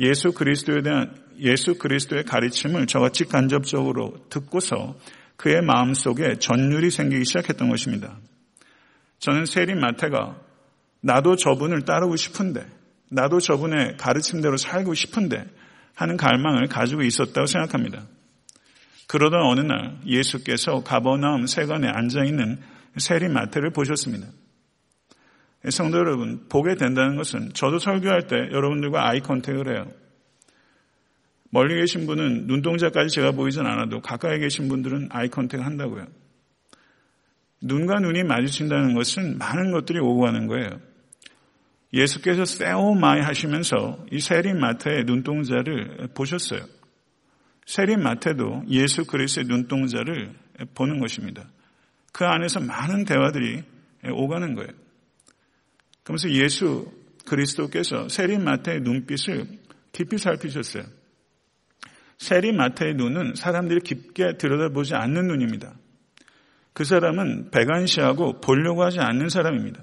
예수 0.00 0.32
그리스도에 0.32 0.82
대한 0.82 1.14
예수 1.40 1.78
그리스도의 1.78 2.24
가르침을 2.24 2.86
저같이 2.86 3.24
간접적으로 3.24 4.14
듣고서 4.30 4.96
그의 5.36 5.62
마음속에 5.62 6.36
전율이 6.38 6.90
생기기 6.90 7.24
시작했던 7.24 7.68
것입니다. 7.68 8.16
저는 9.18 9.46
세린 9.46 9.80
마태가 9.80 10.36
나도 11.00 11.36
저분을 11.36 11.82
따르고 11.82 12.16
싶은데 12.16 12.66
나도 13.10 13.40
저분의 13.40 13.96
가르침대로 13.96 14.56
살고 14.56 14.94
싶은데 14.94 15.44
하는 15.94 16.16
갈망을 16.16 16.66
가지고 16.66 17.02
있었다고 17.02 17.46
생각합니다. 17.46 18.02
그러던 19.06 19.40
어느 19.42 19.60
날 19.60 19.98
예수께서 20.06 20.82
가버나움 20.82 21.46
세관에 21.46 21.88
앉아 21.88 22.24
있는 22.24 22.60
세린 22.96 23.32
마태를 23.32 23.70
보셨습니다. 23.70 24.26
성도 25.70 25.98
여러분, 25.98 26.46
보게 26.48 26.74
된다는 26.74 27.16
것은 27.16 27.52
저도 27.54 27.78
설교할 27.78 28.26
때 28.26 28.36
여러분들과 28.36 29.08
아이 29.08 29.20
컨택을 29.20 29.74
해요. 29.74 29.90
멀리 31.54 31.76
계신 31.76 32.04
분은 32.04 32.48
눈동자까지 32.48 33.14
제가 33.14 33.30
보이진 33.30 33.64
않아도 33.64 34.00
가까이 34.00 34.40
계신 34.40 34.66
분들은 34.66 35.10
아이 35.12 35.28
컨택을 35.28 35.64
한다고요. 35.64 36.04
눈과 37.60 38.00
눈이 38.00 38.24
마주친다는 38.24 38.92
것은 38.94 39.38
많은 39.38 39.70
것들이 39.70 40.00
오고 40.00 40.22
가는 40.22 40.48
거예요. 40.48 40.80
예수께서 41.92 42.44
세오마이 42.44 43.20
하시면서 43.20 44.04
이 44.10 44.18
세린 44.18 44.58
마태의 44.58 45.04
눈동자를 45.04 46.08
보셨어요. 46.16 46.66
세린 47.66 48.02
마태도 48.02 48.64
예수 48.70 49.04
그리스의 49.04 49.46
눈동자를 49.46 50.34
보는 50.74 50.98
것입니다. 50.98 51.48
그 52.12 52.24
안에서 52.24 52.58
많은 52.58 53.04
대화들이 53.04 53.62
오가는 54.10 54.56
거예요. 54.56 54.70
그러면서 56.02 56.30
예수 56.30 56.92
그리스도께서 57.26 58.08
세린 58.08 58.42
마태의 58.42 58.80
눈빛을 58.80 59.46
깊이 59.92 60.18
살피셨어요. 60.18 61.03
세리 62.24 62.52
마태의 62.52 62.94
눈은 62.94 63.34
사람들이 63.34 63.80
깊게 63.80 64.38
들여다보지 64.38 64.94
않는 64.94 65.26
눈입니다. 65.26 65.74
그 66.72 66.84
사람은 66.84 67.50
배관시하고 67.50 68.40
보려고 68.40 68.82
하지 68.82 68.98
않는 68.98 69.28
사람입니다. 69.28 69.82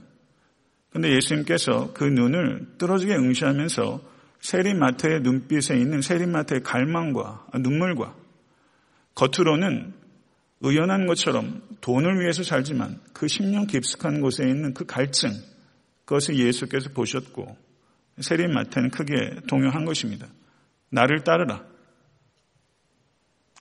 그런데 0.89 1.15
예수님께서 1.15 1.93
그 1.93 2.03
눈을 2.03 2.77
떨어지게 2.79 3.13
응시하면서 3.13 4.01
세리 4.39 4.73
마태의 4.73 5.21
눈빛에 5.21 5.77
있는 5.77 6.01
세리 6.01 6.25
마태의 6.25 6.63
갈망과 6.63 7.45
눈물과 7.59 8.15
겉으로는 9.13 9.93
의연한 10.61 11.05
것처럼 11.05 11.61
돈을 11.81 12.21
위해서 12.21 12.41
살지만 12.41 12.99
그 13.13 13.27
심령 13.27 13.67
깊숙한 13.67 14.19
곳에 14.19 14.49
있는 14.49 14.73
그 14.73 14.87
갈증 14.87 15.29
그것을 16.05 16.39
예수께서 16.39 16.89
보셨고 16.89 17.55
세리 18.19 18.47
마태는 18.47 18.89
크게 18.89 19.41
동요한 19.47 19.85
것입니다. 19.85 20.25
나를 20.89 21.23
따르라. 21.23 21.70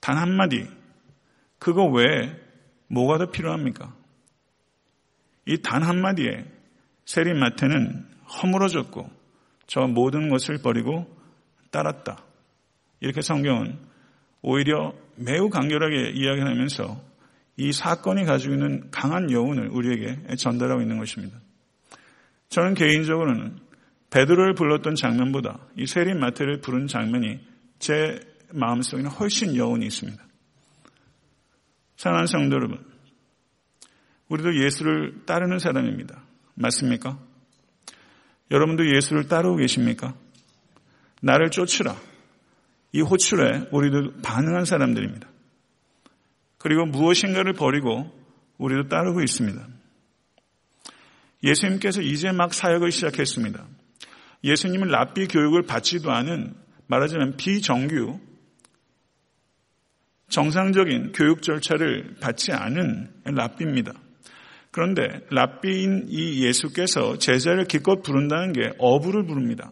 단 0.01 0.17
한마디. 0.17 0.67
그거 1.59 1.85
외에 1.85 2.35
뭐가 2.87 3.17
더 3.19 3.31
필요합니까? 3.31 3.95
이 5.47 5.57
단 5.57 5.83
한마디에 5.83 6.45
세리마태는 7.05 8.05
허물어졌고 8.27 9.09
저 9.67 9.81
모든 9.87 10.29
것을 10.29 10.59
버리고 10.61 11.05
따랐다. 11.71 12.23
이렇게 12.99 13.21
성경은 13.21 13.77
오히려 14.41 14.93
매우 15.15 15.49
간결하게 15.49 16.11
이야기하면서 16.11 17.01
이 17.57 17.71
사건이 17.71 18.25
가지고 18.25 18.53
있는 18.53 18.89
강한 18.91 19.31
여운을 19.31 19.69
우리에게 19.69 20.35
전달하고 20.35 20.81
있는 20.81 20.97
것입니다. 20.97 21.37
저는 22.49 22.73
개인적으로는 22.73 23.57
베드로를 24.09 24.55
불렀던 24.55 24.95
장면보다 24.95 25.59
이 25.77 25.85
세린 25.87 26.19
마태를 26.19 26.61
부른 26.61 26.87
장면이 26.87 27.39
제 27.79 28.19
마음속에는 28.53 29.09
훨씬 29.11 29.55
여운이 29.55 29.85
있습니다. 29.85 30.23
사랑하는 31.97 32.27
성도 32.27 32.55
여러분, 32.55 32.83
우리도 34.29 34.63
예수를 34.63 35.25
따르는 35.25 35.59
사람입니다. 35.59 36.23
맞습니까? 36.55 37.19
여러분도 38.49 38.95
예수를 38.95 39.27
따르고 39.27 39.57
계십니까? 39.57 40.15
나를 41.21 41.51
쫓으라. 41.51 41.95
이 42.93 43.01
호출에 43.01 43.69
우리도 43.71 44.21
반응한 44.21 44.65
사람들입니다. 44.65 45.29
그리고 46.57 46.85
무엇인가를 46.85 47.53
버리고 47.53 48.11
우리도 48.57 48.89
따르고 48.89 49.21
있습니다. 49.21 49.67
예수님께서 51.43 52.01
이제 52.01 52.31
막 52.31 52.53
사역을 52.53 52.91
시작했습니다. 52.91 53.65
예수님은 54.43 54.89
랍비 54.89 55.27
교육을 55.27 55.63
받지도 55.63 56.11
않은 56.11 56.55
말하자면 56.87 57.37
비정규 57.37 58.19
정상적인 60.31 61.11
교육 61.11 61.41
절차를 61.41 62.15
받지 62.19 62.51
않은 62.51 63.09
랍비입니다. 63.25 63.93
그런데 64.71 65.03
랍비인 65.29 66.05
이 66.07 66.45
예수께서 66.45 67.17
제자를 67.17 67.65
기껏 67.65 68.01
부른다는 68.01 68.53
게 68.53 68.71
어부를 68.79 69.25
부릅니다. 69.25 69.71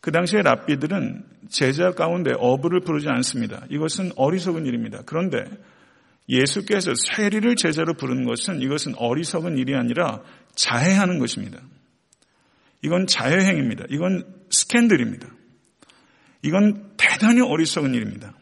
그 0.00 0.10
당시에 0.10 0.40
랍비들은 0.42 1.24
제자 1.50 1.90
가운데 1.90 2.32
어부를 2.38 2.80
부르지 2.80 3.08
않습니다. 3.08 3.64
이것은 3.70 4.12
어리석은 4.16 4.64
일입니다. 4.64 5.02
그런데 5.04 5.44
예수께서 6.28 6.92
세리를 6.94 7.54
제자로 7.56 7.94
부르는 7.94 8.24
것은 8.24 8.62
이것은 8.62 8.94
어리석은 8.96 9.58
일이 9.58 9.74
아니라 9.74 10.22
자해하는 10.54 11.18
것입니다. 11.18 11.60
이건 12.82 13.06
자해행입니다. 13.06 13.84
이건 13.90 14.24
스캔들입니다. 14.50 15.28
이건 16.42 16.92
대단히 16.96 17.42
어리석은 17.42 17.94
일입니다. 17.94 18.32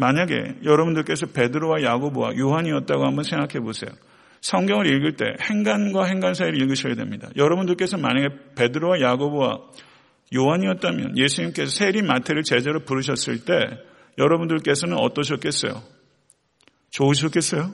만약에 0.00 0.60
여러분들께서 0.64 1.26
베드로와 1.26 1.82
야고보와 1.82 2.36
요한이었다고 2.38 3.04
한번 3.04 3.22
생각해 3.22 3.60
보세요. 3.60 3.90
성경을 4.40 4.86
읽을 4.86 5.16
때 5.16 5.26
행간과 5.42 6.06
행간 6.06 6.32
사이를 6.32 6.60
읽으셔야 6.62 6.94
됩니다. 6.94 7.28
여러분들께서 7.36 7.98
만약에 7.98 8.28
베드로와 8.56 9.02
야고보와 9.02 9.58
요한이었다면 10.34 11.18
예수님께서 11.18 11.70
세리 11.70 12.00
마태를 12.00 12.44
제자로 12.44 12.80
부르셨을 12.80 13.44
때 13.44 13.52
여러분들께서는 14.16 14.96
어떠셨겠어요? 14.96 15.82
좋으셨겠어요? 16.88 17.70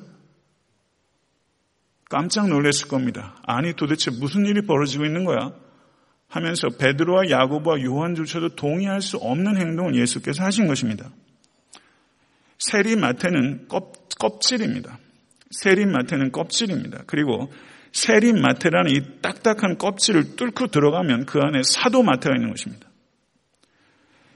깜짝 2.11 2.49
놀랐을 2.49 2.89
겁니다. 2.89 3.37
아니 3.47 3.73
도대체 3.73 4.11
무슨 4.11 4.47
일이 4.47 4.63
벌어지고 4.63 5.05
있는 5.05 5.25
거야? 5.25 5.53
하면서 6.29 6.69
베드로와 6.69 7.31
야고보와 7.31 7.83
요한조차도 7.83 8.57
동의할 8.57 9.01
수 9.01 9.17
없는 9.17 9.57
행동을 9.59 9.95
예수께서 9.95 10.43
하신 10.43 10.67
것입니다. 10.67 11.11
세리마태는 12.59 13.69
껍 13.69 14.41
질입니다. 14.41 14.99
세리마태는 15.51 16.33
껍질입니다. 16.33 17.05
그리고 17.07 17.53
세리마태라는 17.93 18.91
이 18.91 19.21
딱딱한 19.23 19.79
껍질을 19.79 20.37
뚫고 20.37 20.69
들어가면 20.69 21.27
그 21.27 21.39
안에 21.41 21.63
사도마태가 21.65 22.35
있는 22.35 22.51
것입니다. 22.51 22.89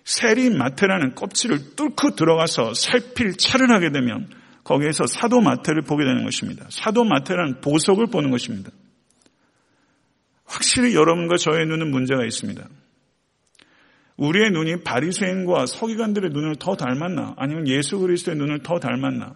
세리마태라는 0.04 1.14
껍질을 1.14 1.76
뚫고 1.76 2.14
들어가서 2.16 2.74
살필 2.74 3.36
차를 3.36 3.70
하게 3.70 3.90
되면 3.90 4.28
거기에서 4.64 5.06
사도마태를 5.06 5.82
보게 5.82 6.04
되는 6.04 6.24
것입니다. 6.24 6.66
사도마태라는 6.70 7.60
보석을 7.60 8.06
보는 8.06 8.30
것입니다. 8.30 8.70
확실히 10.44 10.94
여러분과 10.94 11.36
저의 11.36 11.66
눈은 11.66 11.90
문제가 11.90 12.24
있습니다. 12.24 12.66
우리의 14.20 14.50
눈이 14.50 14.82
바리새인과 14.84 15.64
서기관들의 15.64 16.30
눈을 16.30 16.56
더 16.56 16.76
닮았나? 16.76 17.34
아니면 17.38 17.66
예수 17.66 17.98
그리스도의 17.98 18.36
눈을 18.36 18.62
더 18.62 18.78
닮았나? 18.78 19.34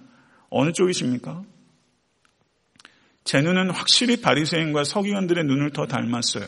어느 0.50 0.72
쪽이십니까? 0.72 1.42
제 3.24 3.40
눈은 3.40 3.70
확실히 3.70 4.20
바리새인과 4.20 4.84
서기관들의 4.84 5.44
눈을 5.44 5.70
더 5.70 5.86
닮았어요. 5.86 6.44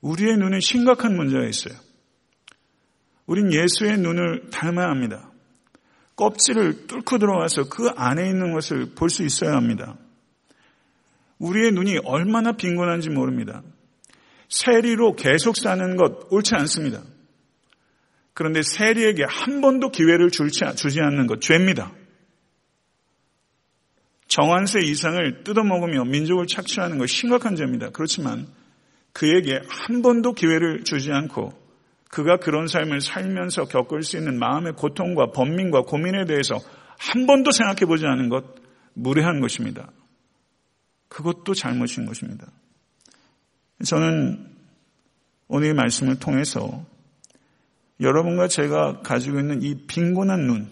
우리의 0.00 0.38
눈은 0.38 0.60
심각한 0.60 1.14
문제가 1.16 1.44
있어요. 1.44 1.74
우린 3.26 3.52
예수의 3.52 3.98
눈을 3.98 4.48
닮아야 4.48 4.88
합니다. 4.88 5.30
껍질을 6.16 6.86
뚫고 6.86 7.18
들어와서 7.18 7.68
그 7.68 7.90
안에 7.90 8.26
있는 8.26 8.54
것을 8.54 8.94
볼 8.94 9.10
수 9.10 9.22
있어야 9.22 9.54
합니다. 9.54 9.98
우리의 11.38 11.72
눈이 11.72 11.98
얼마나 12.04 12.52
빈곤한지 12.52 13.10
모릅니다. 13.10 13.62
세리로 14.50 15.14
계속 15.14 15.56
사는 15.56 15.96
것 15.96 16.30
옳지 16.30 16.54
않습니다. 16.56 17.02
그런데 18.34 18.62
세리에게 18.62 19.24
한 19.26 19.60
번도 19.60 19.90
기회를 19.90 20.30
주지 20.30 21.00
않는 21.00 21.26
것 21.26 21.40
죄입니다. 21.40 21.92
정한세 24.26 24.80
이상을 24.80 25.42
뜯어먹으며 25.44 26.04
민족을 26.04 26.46
착취하는 26.46 26.98
것 26.98 27.06
심각한 27.06 27.56
죄입니다. 27.56 27.90
그렇지만 27.90 28.46
그에게 29.12 29.60
한 29.68 30.02
번도 30.02 30.34
기회를 30.34 30.84
주지 30.84 31.10
않고 31.10 31.52
그가 32.10 32.38
그런 32.38 32.66
삶을 32.66 33.00
살면서 33.00 33.64
겪을 33.66 34.02
수 34.02 34.16
있는 34.16 34.38
마음의 34.38 34.74
고통과 34.74 35.30
번민과 35.30 35.82
고민에 35.82 36.24
대해서 36.26 36.56
한 36.98 37.26
번도 37.26 37.50
생각해 37.50 37.86
보지 37.86 38.06
않은 38.06 38.28
것 38.28 38.44
무례한 38.94 39.40
것입니다. 39.40 39.90
그것도 41.08 41.54
잘못인 41.54 42.06
것입니다. 42.06 42.46
저는 43.84 44.46
오늘 45.48 45.68
의 45.68 45.74
말씀을 45.74 46.18
통해서 46.18 46.84
여러분과 48.00 48.48
제가 48.48 49.00
가지고 49.00 49.40
있는 49.40 49.62
이 49.62 49.86
빈곤한 49.86 50.46
눈, 50.46 50.70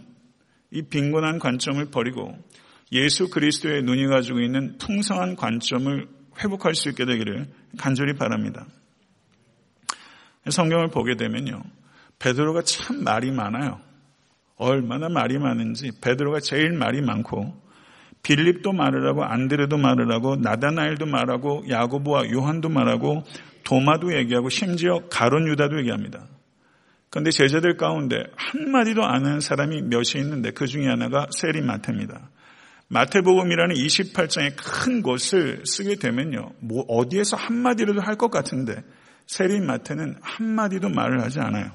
이 0.70 0.82
빈곤한 0.82 1.38
관점을 1.38 1.84
버리고 1.90 2.36
예수 2.92 3.28
그리스도의 3.28 3.82
눈이 3.82 4.06
가지고 4.06 4.40
있는 4.40 4.78
풍성한 4.78 5.36
관점을 5.36 6.08
회복할 6.42 6.74
수 6.74 6.88
있게 6.90 7.04
되기를 7.04 7.48
간절히 7.78 8.14
바랍니다. 8.14 8.66
성경을 10.48 10.88
보게 10.88 11.16
되면요. 11.16 11.62
베드로가 12.18 12.62
참 12.62 13.02
말이 13.04 13.30
많아요. 13.30 13.80
얼마나 14.56 15.08
말이 15.08 15.38
많은지 15.38 15.92
베드로가 16.00 16.40
제일 16.40 16.72
말이 16.72 17.00
많고 17.00 17.67
빌립도 18.28 18.72
말을 18.72 19.08
하고 19.08 19.24
안드레도 19.24 19.78
말을 19.78 20.12
하고 20.12 20.36
나다나엘도 20.36 21.06
말하고 21.06 21.64
야고보와 21.66 22.30
요한도 22.30 22.68
말하고 22.68 23.24
도마도 23.64 24.14
얘기하고 24.14 24.50
심지어 24.50 25.00
가론 25.10 25.48
유다도 25.48 25.78
얘기합니다. 25.78 26.26
그런데 27.08 27.30
제자들 27.30 27.78
가운데 27.78 28.24
한마디도 28.36 29.02
안 29.02 29.24
하는 29.24 29.40
사람이 29.40 29.80
몇이 29.82 30.16
있는데 30.16 30.50
그 30.50 30.66
중에 30.66 30.86
하나가 30.86 31.26
세리마태입니다. 31.30 32.28
마태복음이라는 32.88 33.74
28장의 33.74 34.52
큰 34.56 35.00
곳을 35.00 35.62
쓰게 35.64 35.96
되면요. 35.96 36.50
뭐 36.60 36.84
어디에서 36.86 37.36
한마디라도 37.38 38.02
할 38.02 38.16
것 38.16 38.30
같은데 38.30 38.82
세리마태는 39.26 40.16
한마디도 40.20 40.90
말을 40.90 41.22
하지 41.22 41.40
않아요. 41.40 41.70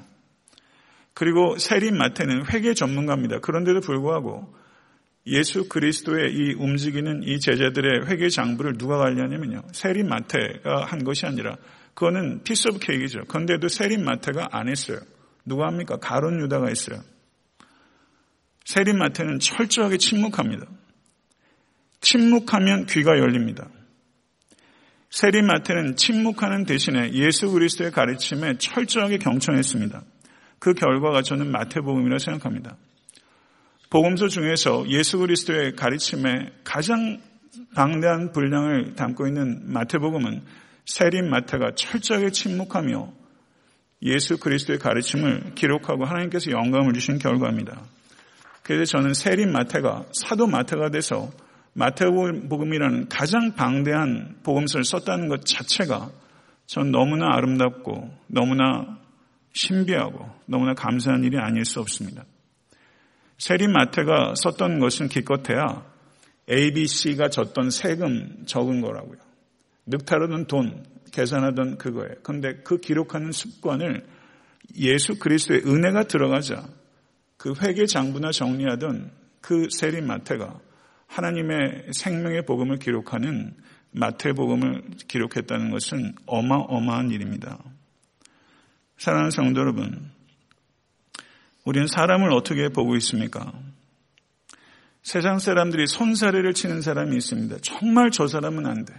그리고 1.16 1.58
세리마태는 1.58 2.46
회계 2.52 2.76
전문가입니다. 2.76 3.39
그런데도 3.39 3.82
불구하고 3.82 4.54
예수 5.25 5.69
그리스도의 5.69 6.33
이 6.33 6.53
움직이는 6.53 7.23
이 7.23 7.39
제자들의 7.39 8.07
회계 8.07 8.29
장부를 8.29 8.77
누가 8.77 8.97
관리하냐면요. 8.97 9.63
세리 9.71 10.08
마태가 10.09 10.86
한 10.86 11.03
것이 11.03 11.25
아니라 11.25 11.55
그거는 11.93 12.43
piece 12.43 12.69
of 12.69 12.80
cake죠. 12.80 13.21
그런데도 13.27 13.69
세리 13.69 14.04
마태가 14.03 14.49
안 14.51 14.67
했어요. 14.67 14.99
누가 15.45 15.67
합니까? 15.67 15.97
가룟 15.97 16.41
유다가 16.41 16.67
했어요. 16.67 17.01
세림 18.65 18.97
마태는 18.97 19.39
철저하게 19.39 19.97
침묵합니다. 19.97 20.65
침묵하면 22.01 22.86
귀가 22.88 23.17
열립니다. 23.17 23.69
세림 25.09 25.45
마태는 25.45 25.95
침묵하는 25.95 26.65
대신에 26.65 27.13
예수 27.13 27.49
그리스도의 27.51 27.91
가르침에 27.91 28.57
철저하게 28.57 29.19
경청했습니다. 29.19 30.03
그 30.59 30.73
결과가 30.73 31.21
저는 31.21 31.51
마태복음이라고 31.51 32.19
생각합니다. 32.19 32.77
복음서 33.93 34.27
중에서 34.27 34.89
예수 34.89 35.19
그리스도의 35.19 35.75
가르침에 35.75 36.49
가장 36.63 37.21
방대한 37.75 38.32
분량을 38.32 38.95
담고 38.95 39.27
있는 39.27 39.71
마태복음은 39.71 40.41
세림 40.84 41.29
마태가 41.29 41.75
철저하게 41.75 42.32
침묵하며 42.32 43.13
예수 44.01 44.39
그리스도의 44.39 44.79
가르침을 44.79 45.53
기록하고 45.53 46.06
하나님께서 46.06 46.49
영감을 46.49 46.93
주신 46.93 47.19
결과입니다. 47.19 47.84
그래서 48.63 48.97
저는 48.97 49.13
세림 49.13 49.51
마태가 49.51 50.06
사도 50.12 50.47
마태가 50.47 50.89
돼서 50.89 51.29
마태복음이라는 51.73 53.10
가장 53.10 53.53
방대한 53.53 54.38
복음서를 54.41 54.86
썼다는 54.86 55.27
것 55.27 55.45
자체가 55.45 56.10
전 56.65 56.89
너무나 56.89 57.27
아름답고 57.36 58.10
너무나 58.25 58.97
신비하고 59.53 60.32
너무나 60.47 60.73
감사한 60.73 61.23
일이 61.25 61.38
아닐 61.38 61.63
수 61.63 61.79
없습니다. 61.79 62.23
세리 63.43 63.67
마태가 63.67 64.36
썼던 64.38 64.79
것은 64.79 65.10
기껏해야 65.10 65.86
ABC가 66.49 67.27
졌던 67.27 67.71
세금 67.71 68.45
적은 68.45 68.79
거라고요. 68.79 69.17
늑타르던 69.86 70.47
돈 70.47 70.86
계산하던 71.12 71.77
그거예요. 71.77 72.15
그런데 72.23 72.62
그 72.63 72.79
기록하는 72.79 73.34
습관을 73.34 74.06
예수 74.77 75.19
그리스도의 75.19 75.63
은혜가 75.65 76.03
들어가자 76.03 76.63
그 77.36 77.53
회계 77.62 77.86
장부나 77.86 78.32
정리하던 78.32 79.12
그 79.41 79.67
세리 79.77 79.99
마태가 79.99 80.62
하나님의 81.08 81.88
생명의 81.91 82.45
복음을 82.45 82.77
기록하는 82.77 83.58
마태복음을 83.91 84.84
기록했다는 85.10 85.69
것은 85.69 86.15
어마어마한 86.27 87.12
일입니다. 87.12 87.60
사랑하는 88.97 89.32
성도 89.32 89.60
여러분, 89.60 90.12
우리는 91.63 91.88
사람을 91.88 92.32
어떻게 92.32 92.69
보고 92.69 92.95
있습니까? 92.97 93.54
세상 95.02 95.39
사람들이 95.39 95.88
손사래를 95.88 96.54
치는 96.54 96.82
사람이 96.82 97.15
있습니다. 97.15 97.58
정말 97.62 98.12
저 98.12 98.28
사람은 98.28 98.65
안 98.65 98.86
돼. 98.86 98.93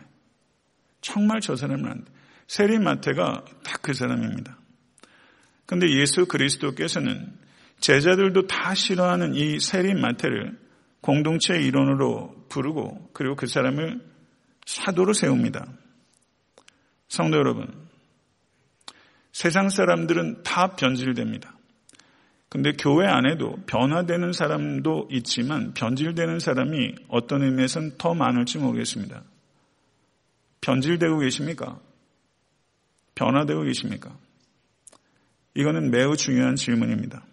정말 1.00 1.40
저 1.40 1.56
사람은 1.56 1.90
안 1.90 2.04
돼. 2.04 2.12
세리 2.46 2.78
마태가 2.78 3.44
딱 3.62 3.82
그 3.84 3.92
사람입니다. 3.92 4.56
근데 5.66 5.88
예수 5.90 6.26
그리스도께서는 6.26 7.32
제자들도 7.80 8.46
다 8.46 8.74
싫어하는 8.74 9.34
이 9.34 9.60
세리 9.60 9.94
마태를 9.94 10.58
공동체의 11.02 11.66
일원으로 11.66 12.46
부르고 12.48 13.10
그리고 13.12 13.36
그 13.36 13.46
사람을 13.46 14.00
사도로 14.64 15.12
세웁니다. 15.12 15.66
성도 17.08 17.36
여러분, 17.36 17.68
세상 19.32 19.68
사람들은 19.68 20.42
다 20.44 20.76
변질됩니다. 20.76 21.53
근데 22.54 22.70
교회 22.70 23.08
안에도 23.08 23.56
변화되는 23.66 24.32
사람도 24.32 25.08
있지만 25.10 25.74
변질되는 25.74 26.38
사람이 26.38 26.94
어떤 27.08 27.42
의미에서는 27.42 27.96
더 27.98 28.14
많을지 28.14 28.58
모르겠습니다. 28.58 29.24
변질되고 30.60 31.18
계십니까? 31.18 31.80
변화되고 33.16 33.60
계십니까? 33.62 34.16
이거는 35.56 35.90
매우 35.90 36.16
중요한 36.16 36.54
질문입니다. 36.54 37.24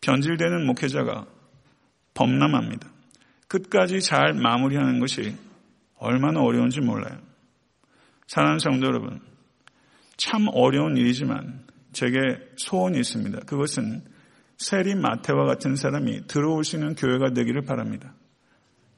변질되는 0.00 0.66
목회자가 0.66 1.24
범람합니다. 2.14 2.88
끝까지 3.46 4.00
잘 4.00 4.34
마무리하는 4.34 4.98
것이 4.98 5.36
얼마나 5.98 6.40
어려운지 6.40 6.80
몰라요. 6.80 7.16
사랑하는 8.26 8.58
성도 8.58 8.88
여러분, 8.88 9.20
참 10.16 10.48
어려운 10.52 10.96
일이지만 10.96 11.64
제게 11.96 12.18
소원이 12.56 12.98
있습니다. 12.98 13.40
그것은 13.46 14.02
세리 14.58 14.94
마태와 14.94 15.46
같은 15.46 15.76
사람이 15.76 16.26
들어올 16.26 16.62
수 16.62 16.76
있는 16.76 16.94
교회가 16.94 17.30
되기를 17.30 17.62
바랍니다. 17.62 18.12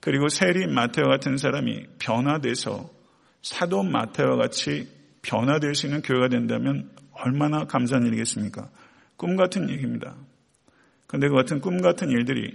그리고 0.00 0.28
세리 0.28 0.66
마태와 0.66 1.06
같은 1.06 1.36
사람이 1.36 1.86
변화돼서 2.00 2.90
사도 3.40 3.84
마태와 3.84 4.34
같이 4.36 4.88
변화될 5.22 5.76
수 5.76 5.86
있는 5.86 6.02
교회가 6.02 6.26
된다면 6.28 6.90
얼마나 7.12 7.66
감사한 7.66 8.04
일이겠습니까? 8.06 8.68
꿈 9.16 9.36
같은 9.36 9.70
얘기입니다. 9.70 10.16
그런데 11.06 11.28
그 11.28 11.34
같은 11.34 11.60
꿈 11.60 11.80
같은 11.80 12.10
일들이 12.10 12.50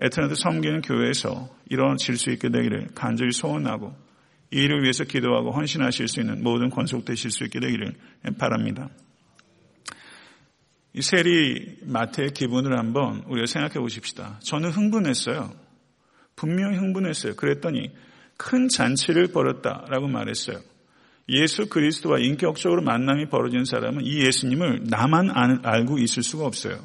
애틀랜타 0.00 0.34
섬기는 0.34 0.82
교회에서 0.82 1.48
이루어질 1.68 2.16
수 2.16 2.30
있게 2.32 2.48
되기를 2.48 2.88
간절히 2.96 3.30
소원하고 3.30 3.94
이 4.50 4.56
일을 4.56 4.82
위해서 4.82 5.04
기도하고 5.04 5.52
헌신하실 5.52 6.08
수 6.08 6.20
있는 6.20 6.42
모든 6.42 6.70
권속되실 6.70 7.30
수 7.30 7.44
있게 7.44 7.60
되기를 7.60 7.94
바랍니다. 8.36 8.88
이 10.92 11.02
세리 11.02 11.78
마태의 11.84 12.30
기분을 12.30 12.78
한번 12.78 13.22
우리가 13.26 13.46
생각해 13.46 13.74
보십시다. 13.74 14.40
저는 14.42 14.70
흥분했어요. 14.70 15.52
분명히 16.34 16.78
흥분했어요. 16.78 17.36
그랬더니 17.36 17.92
큰 18.36 18.68
잔치를 18.68 19.28
벌였다라고 19.28 20.08
말했어요. 20.08 20.58
예수 21.28 21.68
그리스도와 21.68 22.18
인격적으로 22.18 22.82
만남이 22.82 23.28
벌어진 23.28 23.64
사람은 23.64 24.04
이 24.04 24.24
예수님을 24.24 24.84
나만 24.88 25.30
알고 25.62 25.98
있을 25.98 26.22
수가 26.22 26.44
없어요. 26.44 26.80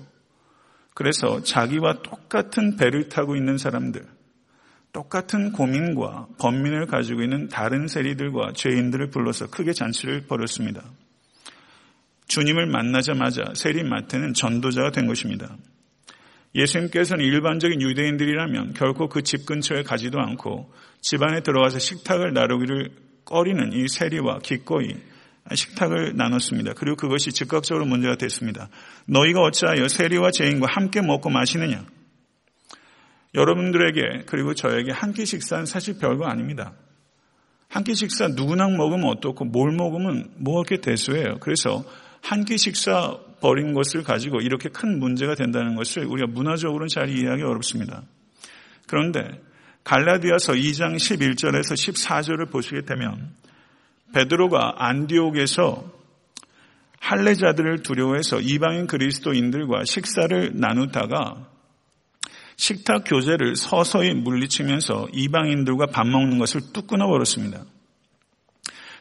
그래서 0.94 1.42
자기와 1.42 2.04
똑같은 2.04 2.76
배를 2.76 3.10
타고 3.10 3.36
있는 3.36 3.58
사람들, 3.58 4.06
똑같은 4.94 5.52
고민과 5.52 6.28
번민을 6.38 6.86
가지고 6.86 7.24
있는 7.24 7.50
다른 7.50 7.88
세리들과 7.88 8.54
죄인들을 8.54 9.10
불러서 9.10 9.48
크게 9.48 9.74
잔치를 9.74 10.28
벌였습니다. 10.28 10.84
주님을 12.28 12.66
만나자마자 12.68 13.44
세리 13.56 13.84
마태는 13.84 14.34
전도자가 14.34 14.92
된 14.92 15.08
것입니다. 15.08 15.56
예수님께서는 16.56 17.24
일반적인 17.26 17.82
유대인들이라면 17.82 18.74
결코 18.74 19.10
그 19.10 19.22
집 19.22 19.46
근처에 19.46 19.84
가지도 19.84 20.20
않고 20.20 20.72
집안에 21.02 21.42
들어가서 21.42 21.80
식탁을 21.80 22.34
나르기를 22.34 22.92
꺼리는 23.26 23.74
이 23.74 23.88
세리와 23.88 24.40
기꺼이 24.40 24.96
식탁을 25.54 26.16
나눴습니다. 26.16 26.74
그리고 26.74 26.96
그것이 26.96 27.32
즉각적으로 27.32 27.86
문제가 27.86 28.16
됐습니다. 28.16 28.70
너희가 29.06 29.42
어찌하여 29.42 29.88
세리와 29.88 30.32
죄인과 30.32 30.68
함께 30.70 31.02
먹고 31.02 31.30
마시느냐? 31.30 31.86
여러분들에게 33.36 34.24
그리고 34.26 34.54
저에게 34.54 34.92
한 34.92 35.14
끼 35.14 35.26
식사는 35.26 35.66
사실 35.66 35.98
별거 36.00 36.26
아닙니다. 36.26 36.74
한 37.70 37.84
끼 37.84 37.94
식사 37.96 38.28
누구나 38.30 38.68
먹으면 38.70 39.10
어떻고 39.10 39.46
뭘 39.46 39.72
먹으면 39.74 40.32
뭐 40.38 40.62
이렇게 40.62 40.82
대수해요. 40.82 41.38
그래서 41.42 41.84
한 42.26 42.44
끼 42.44 42.58
식사 42.58 43.18
버린 43.40 43.74
것을 43.74 44.02
가지고 44.02 44.42
이렇게 44.42 44.70
큰 44.70 45.00
문제가 45.00 45.36
된다는 45.36 45.76
것을 45.76 46.06
우리가 46.06 46.28
문화적으로는 46.28 46.88
잘 46.88 47.10
이해하기 47.10 47.44
어렵습니다. 47.44 48.02
그런데 48.88 49.42
갈라디아서 49.84 50.54
2장 50.54 50.96
11절에서 50.96 51.74
14절을 51.74 52.52
보시게 52.52 52.82
되면 52.82 53.36
베드로가 54.14 54.76
안디옥에서 54.78 55.94
할례자들을 57.00 57.84
두려워해서 57.84 58.40
이방인 58.42 58.88
그리스도인들과 58.88 59.86
식사를 59.86 60.54
나누다가 60.56 61.48
식탁 62.58 63.04
교제를 63.06 63.56
서서히 63.56 64.16
물리치면서 64.16 65.10
이방인들과 65.14 65.88
밥 65.88 66.08
먹는 66.08 66.40
것을 66.40 66.62
뚝 66.74 66.88
끊어버렸습니다. 66.88 67.66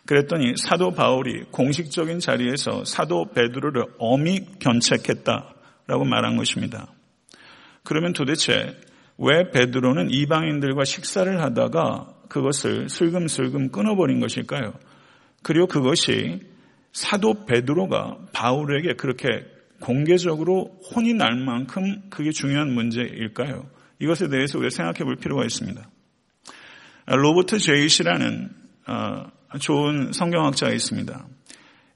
그랬더니 0.06 0.54
사도 0.56 0.90
바울이 0.90 1.44
공식적인 1.50 2.18
자리에서 2.18 2.84
사도 2.84 3.26
베드로를 3.32 3.84
엄히 3.98 4.44
견책했다라고 4.58 6.04
말한 6.04 6.36
것입니다. 6.36 6.88
그러면 7.82 8.12
도대체 8.12 8.78
왜 9.16 9.50
베드로는 9.50 10.10
이방인들과 10.10 10.84
식사를 10.84 11.40
하다가 11.40 12.14
그것을 12.28 12.88
슬금슬금 12.88 13.70
끊어버린 13.70 14.20
것일까요? 14.20 14.74
그리고 15.42 15.66
그것이 15.66 16.40
사도 16.92 17.44
베드로가 17.44 18.18
바울에게 18.32 18.94
그렇게 18.94 19.44
공개적으로 19.80 20.78
혼이 20.94 21.14
날 21.14 21.36
만큼 21.36 22.02
그게 22.10 22.30
중요한 22.30 22.72
문제일까요? 22.72 23.68
이것에 24.00 24.28
대해서 24.28 24.58
우리가 24.58 24.70
생각해 24.70 24.98
볼 25.04 25.16
필요가 25.16 25.44
있습니다. 25.44 25.88
로버트 27.06 27.58
제이시라는 27.58 28.50
어, 28.86 29.26
좋은 29.60 30.12
성경학자가 30.12 30.72
있습니다. 30.72 31.26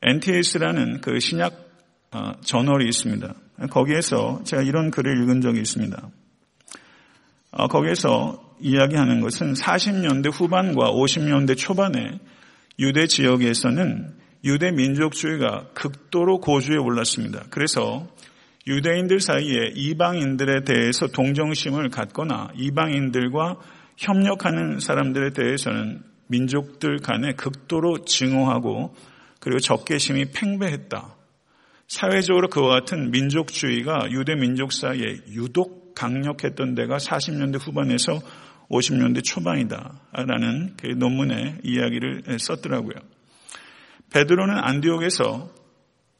NTS라는 0.03 1.01
그 1.01 1.19
신약 1.19 1.69
어, 2.11 2.33
저널이 2.41 2.87
있습니다. 2.89 3.35
거기에서 3.71 4.41
제가 4.45 4.63
이런 4.63 4.91
글을 4.91 5.23
읽은 5.23 5.41
적이 5.41 5.61
있습니다. 5.61 6.11
어, 7.51 7.69
거기에서 7.69 8.57
이야기하는 8.61 9.21
것은 9.21 9.55
40년대 9.55 10.33
후반과 10.33 10.91
50년대 10.93 11.57
초반에 11.57 12.19
유대 12.79 13.07
지역에서는 13.07 14.15
유대 14.45 14.71
민족주의가 14.71 15.69
극도로 15.75 16.41
고주에 16.41 16.77
올랐습니다. 16.77 17.45
그래서 17.51 18.07
유대인들 18.67 19.21
사이에 19.21 19.73
이방인들에 19.75 20.65
대해서 20.65 21.09
동정심을 21.09 21.89
갖거나 21.89 22.49
이방인들과 22.55 23.57
협력하는 23.97 24.79
사람들에 24.79 25.31
대해서는 25.31 26.03
민족들 26.29 26.99
간에 26.99 27.33
극도로 27.33 28.05
증오하고 28.05 28.95
그리고 29.41 29.59
적개심이 29.59 30.27
팽배했다. 30.33 31.15
사회적으로 31.89 32.49
그와 32.49 32.81
같은 32.81 33.11
민족주의가 33.11 34.11
유대 34.11 34.35
민족 34.35 34.73
사이에 34.73 35.21
유독 35.31 35.95
강력했던 35.95 36.75
데가 36.75 36.99
40년대 36.99 37.59
후반에서 37.61 38.21
50년대 38.71 39.25
초반이다라는 39.25 40.77
그 40.77 40.87
논문의 40.89 41.59
이야기를 41.65 42.39
썼더라고요. 42.39 42.95
베드로는 44.13 44.55
안디옥에서 44.55 45.51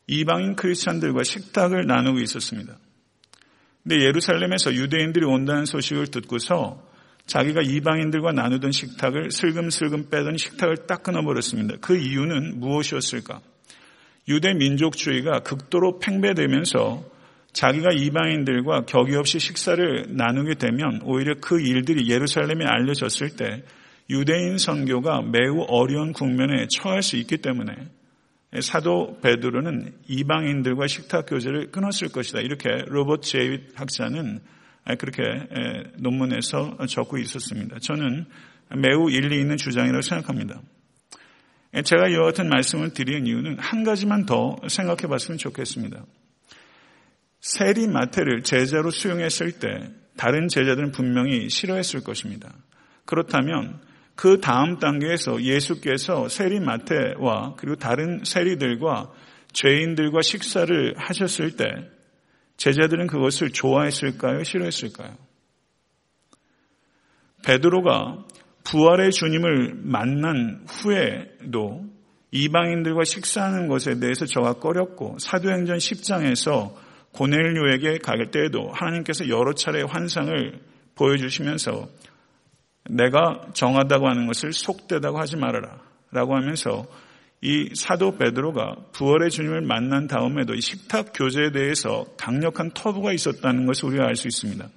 이방인 0.07 0.57
크리스찬들과 0.57 1.23
식탁을 1.23 1.87
나누고 1.87 2.21
있었습니다. 2.21 2.79
근데 3.83 4.05
예루살렘에서 4.05 4.75
유대인들이 4.75 5.25
온다는 5.27 5.67
소식을 5.67 6.09
듣고서 6.09 6.88
자기가 7.29 7.61
이방인들과 7.61 8.33
나누던 8.33 8.73
식탁을 8.73 9.31
슬금슬금 9.31 10.09
빼더니 10.09 10.39
식탁을 10.39 10.87
딱 10.87 11.03
끊어버렸습니다. 11.03 11.77
그 11.81 11.97
이유는 11.97 12.59
무엇이었을까? 12.59 13.41
유대 14.29 14.55
민족주의가 14.55 15.41
극도로 15.41 15.99
팽배되면서 15.99 17.05
자기가 17.53 17.91
이방인들과 17.93 18.87
격이 18.87 19.15
없이 19.15 19.39
식사를 19.39 20.07
나누게 20.17 20.55
되면 20.55 21.01
오히려 21.05 21.35
그 21.41 21.61
일들이 21.61 22.11
예루살렘에 22.11 22.65
알려졌을 22.65 23.37
때 23.37 23.63
유대인 24.09 24.57
선교가 24.57 25.21
매우 25.21 25.67
어려운 25.69 26.15
국면에 26.15 26.67
처할 26.71 27.03
수 27.03 27.17
있기 27.17 27.39
때문에 27.39 27.75
사도 28.63 29.19
베드로는 29.21 29.93
이방인들과 30.09 30.87
식탁 30.87 31.27
교제를 31.27 31.71
끊었을 31.73 32.09
것이다. 32.09 32.41
이렇게 32.41 32.71
로버트 32.87 33.29
제이윗 33.29 33.79
학자는 33.79 34.41
그렇게 34.97 35.23
논문에서 35.99 36.79
적고 36.87 37.19
있었습니다. 37.19 37.79
저는 37.81 38.27
매우 38.77 39.11
일리 39.11 39.41
있는 39.41 39.57
주장이라고 39.57 40.03
생각합니다. 40.03 40.61
제가 41.85 42.09
이와 42.09 42.25
같은 42.25 42.49
말씀을 42.49 42.95
드리는 42.95 43.27
이유는 43.27 43.59
한 43.59 43.85
가지만 43.85 44.25
더 44.25 44.57
생각해 44.67 45.03
봤으면 45.03 45.39
좋겠습니다. 45.39 46.05
세리 47.41 47.87
마태를 47.87 48.43
제자로 48.43 48.91
수용했을 48.91 49.53
때 49.53 49.69
다른 50.17 50.49
제자들은 50.49 50.93
분명히 50.93 51.49
싫어했을 51.49 52.03
것입니다. 52.03 52.53
그렇다면 53.05 53.81
그 54.17 54.41
다음 54.41 54.79
단계에서 54.79 55.43
예수께서 55.43 56.29
세리 56.29 56.59
마태와 56.59 57.55
그리고 57.57 57.77
다른 57.77 58.25
세리들과 58.25 59.13
죄인들과 59.53 60.23
식사를 60.23 60.95
하셨을 60.97 61.57
때 61.57 61.65
제자들은 62.59 63.07
그것을 63.07 63.51
좋아했을까요? 63.51 64.45
싫어했을까요? 64.45 65.17
베드로가 67.47 68.27
부활의 68.65 69.13
주님을 69.13 69.75
만난 69.83 70.67
후에도 70.69 71.87
이방인들과 72.31 73.05
식사하는 73.05 73.69
것에 73.69 73.99
대해서 74.01 74.27
저가 74.27 74.55
꺼렸고 74.55 75.17
사도행전 75.19 75.79
10장에서 75.79 76.75
고넬료에게 77.13 77.99
갈 77.99 78.31
때에도 78.31 78.71
하나님께서 78.73 79.29
여러 79.29 79.55
차례 79.55 79.83
환상을 79.83 80.61
보여주시면서 80.95 81.89
내가 82.91 83.49
정하다고 83.55 84.09
하는 84.09 84.27
것을 84.27 84.53
속되다고 84.53 85.19
하지 85.19 85.37
말아라 85.37 85.81
라고 86.11 86.35
하면서 86.35 86.87
이 87.41 87.71
사도 87.75 88.17
베드로가 88.17 88.77
부활의 88.93 89.31
주님을 89.31 89.61
만난 89.63 90.09
다음에도 90.09 90.55
이 90.55 90.61
식탁 90.61 91.13
교제에 91.15 91.53
대해서 91.53 92.07
강력한 92.17 92.71
터부가 92.73 93.13
있었다는 93.13 93.67
것을 93.67 93.91
우리가 93.91 94.07
알 94.07 94.17
수 94.17 94.27
있습니다. 94.27 94.69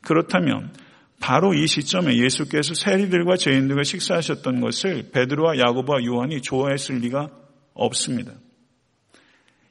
그렇다면 0.00 0.72
바로 1.20 1.52
이 1.54 1.66
시점에 1.66 2.16
예수께서 2.16 2.74
세리들과 2.74 3.36
죄인들과 3.36 3.82
식사하셨던 3.82 4.60
것을 4.60 5.10
베드로와 5.12 5.58
야고보와 5.58 6.04
요한이 6.04 6.40
좋아했을 6.42 6.96
리가 6.96 7.28
없습니다. 7.74 8.32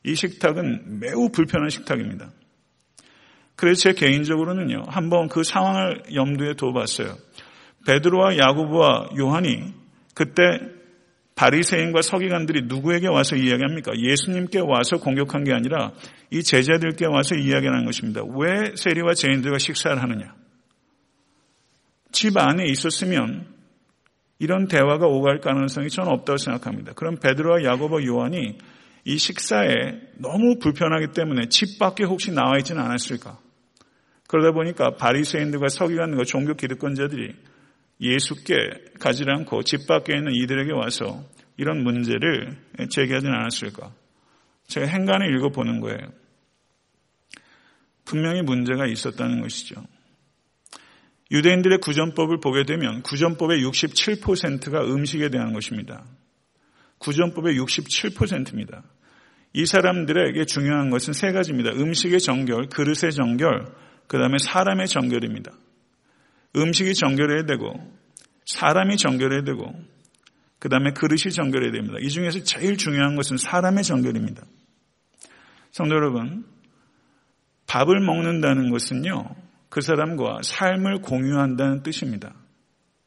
이 0.03 0.13
식탁은 0.13 0.99
매우 0.99 1.29
불편한 1.29 1.69
식탁입니다. 1.69 2.31
그래서 3.55 3.81
제 3.81 3.93
개인적으로는요, 3.93 4.83
한번 4.87 5.29
그 5.29 5.43
상황을 5.43 6.03
염두에 6.13 6.55
둬봤어요. 6.55 7.15
베드로와 7.87 8.37
야고보와 8.37 9.09
요한이 9.17 9.73
그때 10.13 10.59
바리새인과 11.35 12.01
서기관들이 12.01 12.63
누구에게 12.63 13.07
와서 13.07 13.35
이야기합니까? 13.35 13.91
예수님께 13.97 14.59
와서 14.59 14.97
공격한 14.97 15.43
게 15.43 15.53
아니라 15.53 15.91
이 16.31 16.41
제자들께 16.41 17.05
와서 17.07 17.35
이야기하는 17.35 17.85
것입니다. 17.85 18.21
왜 18.23 18.73
세리와 18.75 19.13
죄인들과 19.13 19.57
식사를 19.57 20.01
하느냐? 20.01 20.33
집 22.11 22.37
안에 22.37 22.65
있었으면 22.67 23.53
이런 24.39 24.67
대화가 24.67 25.07
오갈 25.07 25.39
가능성이 25.39 25.89
저는 25.89 26.11
없다고 26.11 26.37
생각합니다. 26.37 26.93
그럼 26.93 27.17
베드로와 27.17 27.63
야고보 27.63 28.05
요한이 28.05 28.57
이 29.03 29.17
식사에 29.17 29.99
너무 30.17 30.57
불편하기 30.59 31.07
때문에 31.13 31.49
집 31.49 31.77
밖에 31.79 32.05
혹시 32.05 32.31
나와 32.31 32.57
있지는 32.57 32.81
않았을까? 32.81 33.37
그러다 34.27 34.51
보니까 34.51 34.95
바리새인들과 34.95 35.67
서기관들과 35.67 36.23
종교 36.23 36.53
기득권자들이 36.53 37.35
예수께 38.01 38.53
가지 38.99 39.23
않고 39.27 39.63
집 39.63 39.87
밖에 39.87 40.15
있는 40.15 40.33
이들에게 40.33 40.71
와서 40.73 41.23
이런 41.57 41.83
문제를 41.83 42.57
제기하지는 42.89 43.33
않았을까? 43.33 43.93
제가 44.67 44.87
행간을 44.87 45.35
읽어보는 45.35 45.79
거예요. 45.79 46.11
분명히 48.03 48.41
문제가 48.41 48.85
있었다는 48.85 49.41
것이죠. 49.41 49.83
유대인들의 51.31 51.79
구전법을 51.79 52.39
보게 52.39 52.63
되면 52.63 53.01
구전법의 53.01 53.63
67%가 53.63 54.81
음식에 54.85 55.29
대한 55.29 55.53
것입니다. 55.53 56.05
구전법의 56.99 57.57
67%입니다. 57.59 58.83
이 59.53 59.65
사람들에게 59.65 60.45
중요한 60.45 60.89
것은 60.89 61.13
세 61.13 61.31
가지입니다. 61.31 61.71
음식의 61.71 62.19
정결, 62.19 62.67
그릇의 62.67 63.11
정결, 63.13 63.65
그 64.07 64.17
다음에 64.17 64.37
사람의 64.37 64.87
정결입니다. 64.87 65.51
음식이 66.55 66.93
정결해야 66.93 67.45
되고 67.45 67.73
사람이 68.45 68.97
정결해야 68.97 69.43
되고 69.43 69.73
그 70.59 70.69
다음에 70.69 70.91
그릇이 70.91 71.31
정결해야 71.31 71.71
됩니다. 71.71 71.97
이 72.01 72.09
중에서 72.09 72.43
제일 72.43 72.77
중요한 72.77 73.15
것은 73.15 73.37
사람의 73.37 73.83
정결입니다. 73.83 74.43
성도 75.71 75.95
여러분, 75.95 76.45
밥을 77.67 77.99
먹는다는 77.99 78.71
것은요, 78.71 79.35
그 79.69 79.81
사람과 79.81 80.39
삶을 80.43 81.01
공유한다는 81.01 81.83
뜻입니다. 81.83 82.33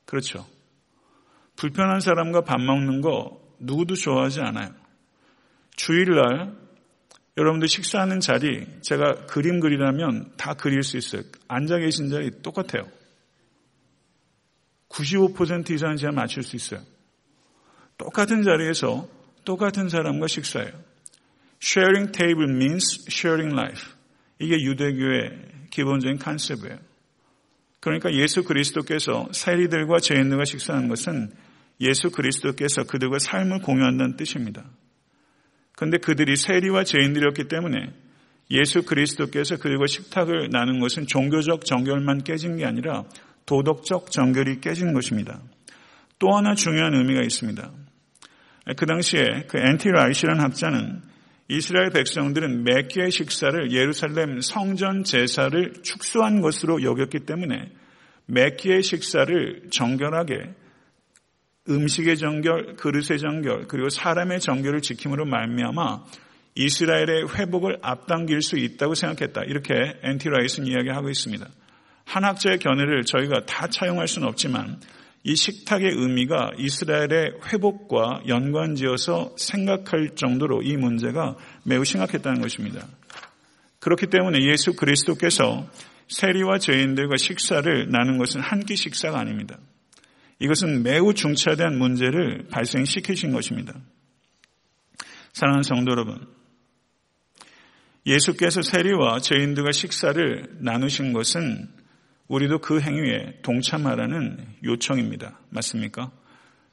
그렇죠. 0.05 0.47
불편한 1.57 2.01
사람과 2.01 2.43
밥 2.43 2.61
먹는 2.61 3.01
거 3.01 3.41
누구도 3.59 3.95
좋아하지 3.95 4.41
않아요. 4.41 4.71
주일날 5.77 6.53
여러분들 7.37 7.69
식사하는 7.69 8.21
자리 8.21 8.67
제가 8.83 9.27
그림 9.27 9.61
그리라면 9.61 10.33
다 10.37 10.55
그릴 10.55 10.83
수 10.83 10.97
있어요. 10.97 11.23
앉아 11.49 11.79
계신 11.79 12.09
자리 12.09 12.31
똑같아요. 12.43 12.87
95% 14.89 15.71
이상은 15.71 15.97
제가 15.97 16.13
맞출 16.13 16.43
수 16.43 16.57
있어요. 16.57 16.81
똑같은 17.97 18.43
자리에서 18.43 19.09
똑같은 19.45 19.89
사람과 19.89 20.27
식사해요. 20.27 20.73
Sharing 21.63 22.13
table 22.13 22.51
means 22.51 23.05
sharing 23.11 23.53
life. 23.55 23.83
이게 24.39 24.55
유대교의 24.63 25.31
기본적인 25.71 26.19
컨셉이에요. 26.19 26.79
그러니까 27.81 28.13
예수 28.13 28.45
그리스도께서 28.45 29.29
세리들과 29.33 30.01
죄인들과 30.01 30.45
식사하는 30.45 30.89
것은 30.89 31.33
예수 31.81 32.11
그리스도께서 32.11 32.85
그들과 32.85 33.19
삶을 33.19 33.63
공유한다는 33.63 34.17
뜻입니다. 34.17 34.65
그런데 35.77 35.99
그들이 35.99 36.37
세리와 36.37 36.85
죄인들이었기 36.85 37.47
때문에 37.47 37.93
예수 38.51 38.83
그리스도께서 38.83 39.57
그들과 39.59 39.87
식탁을 39.87 40.51
나눈 40.51 40.81
것은 40.81 41.07
종교적 41.07 41.65
정결만 41.65 42.25
깨진 42.25 42.57
게 42.57 42.65
아니라 42.65 43.05
도덕적 43.49 44.11
정결이 44.11 44.61
깨진 44.61 44.93
것입니다. 44.93 45.41
또 46.19 46.37
하나 46.37 46.55
중요한 46.55 46.95
의미가 46.95 47.23
있습니다. 47.23 47.73
그 48.77 48.87
당시에 48.87 49.47
그 49.49 49.59
N.T. 49.59 49.89
라이트라는 49.89 50.43
학자는 50.43 51.01
이스라엘 51.49 51.89
백성들은 51.91 52.65
매 52.65 52.89
끼의 52.89 53.11
식사를 53.11 53.73
예루살렘 53.73 54.43
성전 54.43 55.03
제사를 55.03 55.73
축소한 55.83 56.43
것으로 56.43 56.83
여겼기 56.83 57.21
때문에 57.21 57.73
매 58.27 58.59
끼의 58.59 58.83
식사를 58.83 59.71
정결하게 59.71 60.55
음식의 61.71 62.19
정결, 62.19 62.77
그릇의 62.77 63.19
정결, 63.19 63.67
그리고 63.69 63.89
사람의 63.89 64.41
정결을 64.41 64.83
지킴으로 64.83 65.25
말미암아 65.25 66.05
이스라엘의 66.55 67.29
회복을 67.35 67.79
앞당길 67.81 68.43
수 68.43 68.59
있다고 68.59 68.95
생각했다. 68.95 69.45
이렇게 69.45 69.75
N.T. 70.03 70.22
라이트는 70.22 70.69
이야기하고 70.69 71.09
있습니다. 71.09 71.47
한 72.09 72.24
학자의 72.24 72.59
견해를 72.59 73.05
저희가 73.05 73.45
다 73.45 73.69
차용할 73.69 74.09
수는 74.09 74.27
없지만 74.29 74.81
이 75.25 75.37
식탁의 75.37 75.91
의미가 75.95 76.53
이스라엘의 76.57 77.35
회복과 77.53 78.23
연관지어서 78.27 79.35
생각할 79.37 80.15
정도로 80.15 80.63
이 80.63 80.77
문제가 80.77 81.37
매우 81.65 81.85
심각했다는 81.85 82.41
것입니다. 82.41 82.87
그렇기 83.81 84.07
때문에 84.07 84.39
예수 84.51 84.75
그리스도께서 84.75 85.69
세리와 86.09 86.59
죄인들과 86.59 87.17
식사를 87.19 87.91
나눈 87.91 88.17
것은 88.17 88.41
한 88.41 88.61
끼 88.61 88.75
식사가 88.77 89.19
아닙니다. 89.19 89.59
이것은 90.41 90.83
매우 90.83 91.13
중차대한 91.13 91.77
문제를 91.77 92.47
발생시키신 92.51 93.33
것입니다. 93.33 93.75
사랑하는 95.35 95.63
성도 95.63 95.93
여러분, 95.93 96.27
예수께서 98.07 98.63
세리와 98.63 99.21
죄인들과 99.21 99.73
식사를 99.73 100.57
나누신 100.61 101.13
것은 101.13 101.69
우리도 102.29 102.59
그 102.59 102.81
행위에 102.81 103.39
동참하라는 103.43 104.39
요청입니다. 104.65 105.41
맞습니까? 105.51 106.11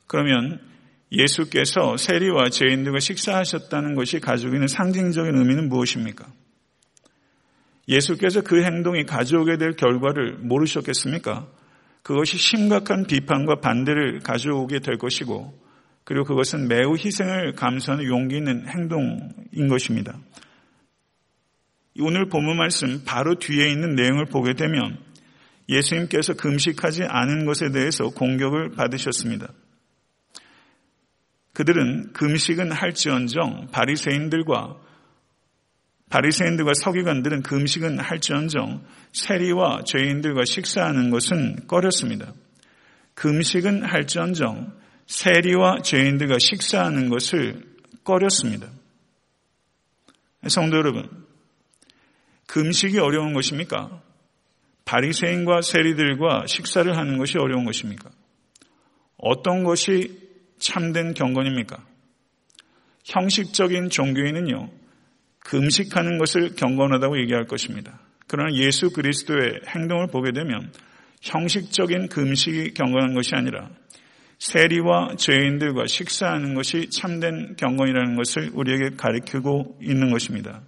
그러면 0.08 0.60
예수께서 1.12 1.98
세리와 1.98 2.50
죄인들과 2.50 3.00
식사하셨다는 3.00 3.96
것이 3.96 4.20
가지고 4.20 4.54
있는 4.56 4.68
상징적인 4.68 5.36
의미는 5.36 5.70
무엇입니까? 5.70 6.28
예수께서 7.88 8.42
그 8.42 8.64
행동이 8.64 9.06
가져오게 9.06 9.58
될 9.58 9.74
결과를 9.74 10.38
모르셨겠습니까? 10.40 11.48
그것이 12.02 12.38
심각한 12.38 13.06
비판과 13.06 13.62
반대를 13.62 14.20
가져오게 14.20 14.80
될 14.80 14.98
것이고 14.98 15.66
그리고 16.04 16.24
그것은 16.24 16.68
매우 16.68 16.96
희생을 16.96 17.54
감수하는 17.54 18.06
용기 18.06 18.38
있는 18.38 18.68
행동인 18.68 19.68
것입니다. 19.70 20.20
오늘 22.00 22.28
본문 22.28 22.58
말씀 22.58 23.04
바로 23.06 23.36
뒤에 23.36 23.70
있는 23.70 23.96
내용을 23.96 24.26
보게 24.26 24.54
되면 24.54 25.05
예수님께서 25.68 26.34
금식하지 26.34 27.04
않은 27.04 27.46
것에 27.46 27.72
대해서 27.72 28.10
공격을 28.10 28.72
받으셨습니다. 28.72 29.52
그들은 31.54 32.12
금식은 32.14 32.72
할지언정 32.72 33.70
바리새인들과 33.72 34.78
바리새인들과 36.10 36.74
서기관들은 36.76 37.42
금식은 37.42 38.00
할지언정 38.00 38.86
세리와 39.12 39.84
죄인들과 39.86 40.46
식사하는 40.46 41.10
것은 41.10 41.68
꺼렸습니다. 41.68 42.34
금식은 43.16 43.84
할지언정 43.84 44.74
세리와 45.08 45.82
죄인들과 45.82 46.38
식사하는 46.40 47.10
것을 47.10 47.64
꺼렸습니다. 48.04 48.68
성도 50.48 50.78
여러분, 50.78 51.10
금식이 52.48 53.00
어려운 53.00 53.34
것입니까? 53.34 54.02
바리새인과 54.86 55.62
세리들과 55.62 56.46
식사를 56.48 56.96
하는 56.96 57.18
것이 57.18 57.38
어려운 57.38 57.66
것입니까? 57.66 58.10
어떤 59.18 59.64
것이 59.64 60.20
참된 60.60 61.14
경건입니까? 61.14 61.84
형식적인 63.04 63.90
종교인은요, 63.90 64.70
금식하는 65.40 66.18
것을 66.18 66.56
경건하다고 66.56 67.20
얘기할 67.20 67.46
것입니다. 67.46 68.00
그러나 68.28 68.54
예수 68.56 68.92
그리스도의 68.92 69.62
행동을 69.68 70.08
보게 70.08 70.32
되면 70.32 70.72
형식적인 71.22 72.10
금식이 72.10 72.74
경건한 72.74 73.14
것이 73.14 73.36
아니라 73.36 73.70
세리와 74.40 75.16
죄인들과 75.18 75.88
식사하는 75.88 76.56
것이 76.56 76.90
참된 76.90 77.56
경건이라는 77.56 78.16
것을 78.16 78.52
우리에게 78.54 78.96
가리키고 78.98 79.80
있는 79.82 80.12
것입니다. 80.12 80.62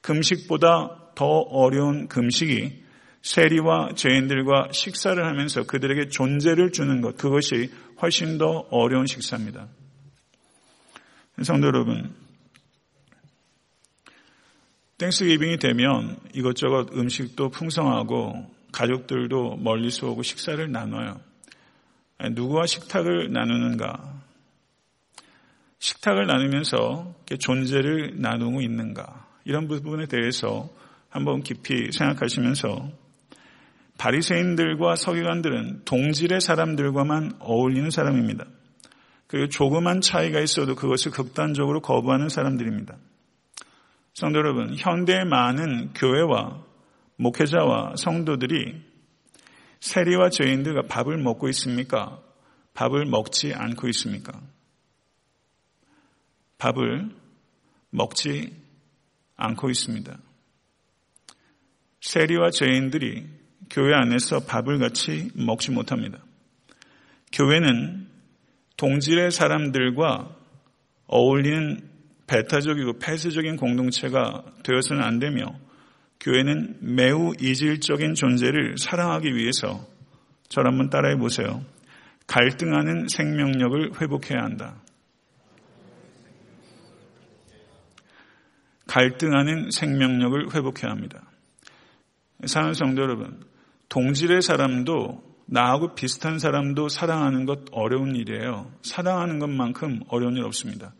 금식보다 0.00 1.12
더 1.14 1.26
어려운 1.26 2.08
금식이 2.08 2.85
세리와 3.26 3.94
죄인들과 3.96 4.68
식사를 4.70 5.22
하면서 5.22 5.64
그들에게 5.64 6.10
존재를 6.10 6.70
주는 6.70 7.00
것, 7.00 7.16
그것이 7.16 7.72
훨씬 8.00 8.38
더 8.38 8.66
어려운 8.70 9.06
식사입니다. 9.06 9.66
성도 11.42 11.66
여러분, 11.66 12.14
땡스기빙이 14.98 15.58
되면 15.58 16.16
이것저것 16.34 16.92
음식도 16.92 17.50
풍성하고 17.50 18.48
가족들도 18.70 19.56
멀리서 19.56 20.08
오고 20.10 20.22
식사를 20.22 20.70
나눠요. 20.70 21.20
누구와 22.30 22.66
식탁을 22.66 23.32
나누는가? 23.32 24.22
식탁을 25.80 26.28
나누면서 26.28 27.14
존재를 27.40 28.20
나누고 28.20 28.62
있는가? 28.62 29.26
이런 29.44 29.66
부분에 29.66 30.06
대해서 30.06 30.70
한번 31.10 31.42
깊이 31.42 31.90
생각하시면서 31.90 33.05
바리새인들과 33.98 34.96
서기관들은 34.96 35.84
동질의 35.84 36.40
사람들과만 36.40 37.36
어울리는 37.40 37.90
사람입니다. 37.90 38.44
그리고 39.26 39.48
조그만 39.48 40.00
차이가 40.00 40.40
있어도 40.40 40.74
그것을 40.74 41.10
극단적으로 41.10 41.80
거부하는 41.80 42.28
사람들입니다. 42.28 42.96
성도 44.14 44.38
여러분, 44.38 44.74
현대의 44.76 45.24
많은 45.24 45.92
교회와 45.94 46.64
목회자와 47.16 47.94
성도들이 47.96 48.82
세리와 49.80 50.30
죄인들과 50.30 50.82
밥을 50.88 51.18
먹고 51.18 51.48
있습니까? 51.50 52.20
밥을 52.74 53.06
먹지 53.06 53.54
않고 53.54 53.88
있습니까? 53.88 54.40
밥을 56.58 57.10
먹지 57.90 58.54
않고 59.36 59.70
있습니다. 59.70 60.18
세리와 62.00 62.50
죄인들이 62.50 63.26
교회 63.70 63.94
안에서 63.94 64.40
밥을 64.40 64.78
같이 64.78 65.30
먹지 65.34 65.70
못합니다. 65.70 66.18
교회는 67.32 68.06
동질의 68.76 69.30
사람들과 69.30 70.34
어울리는 71.06 71.88
배타적이고 72.26 72.98
폐쇄적인 72.98 73.56
공동체가 73.56 74.44
되어서는 74.64 75.02
안 75.02 75.18
되며 75.18 75.46
교회는 76.20 76.78
매우 76.80 77.32
이질적인 77.40 78.14
존재를 78.14 78.76
사랑하기 78.78 79.34
위해서 79.34 79.86
저를 80.48 80.70
한번 80.70 80.90
따라해 80.90 81.16
보세요. 81.16 81.64
갈등하는 82.26 83.06
생명력을 83.08 84.00
회복해야 84.00 84.42
한다. 84.42 84.80
갈등하는 88.88 89.70
생명력을 89.70 90.54
회복해야 90.54 90.90
합니다. 90.90 91.22
사는 92.44 92.72
성도 92.74 93.02
여러분, 93.02 93.40
동질의 93.88 94.42
사람도 94.42 95.22
나하고 95.46 95.94
비슷한 95.94 96.38
사람도 96.38 96.88
사랑하는 96.88 97.46
것 97.46 97.60
어려운 97.70 98.16
일이에요. 98.16 98.72
사랑하는 98.82 99.38
것만큼 99.38 100.00
어려운 100.08 100.36
일 100.36 100.44
없습니다. 100.44 100.94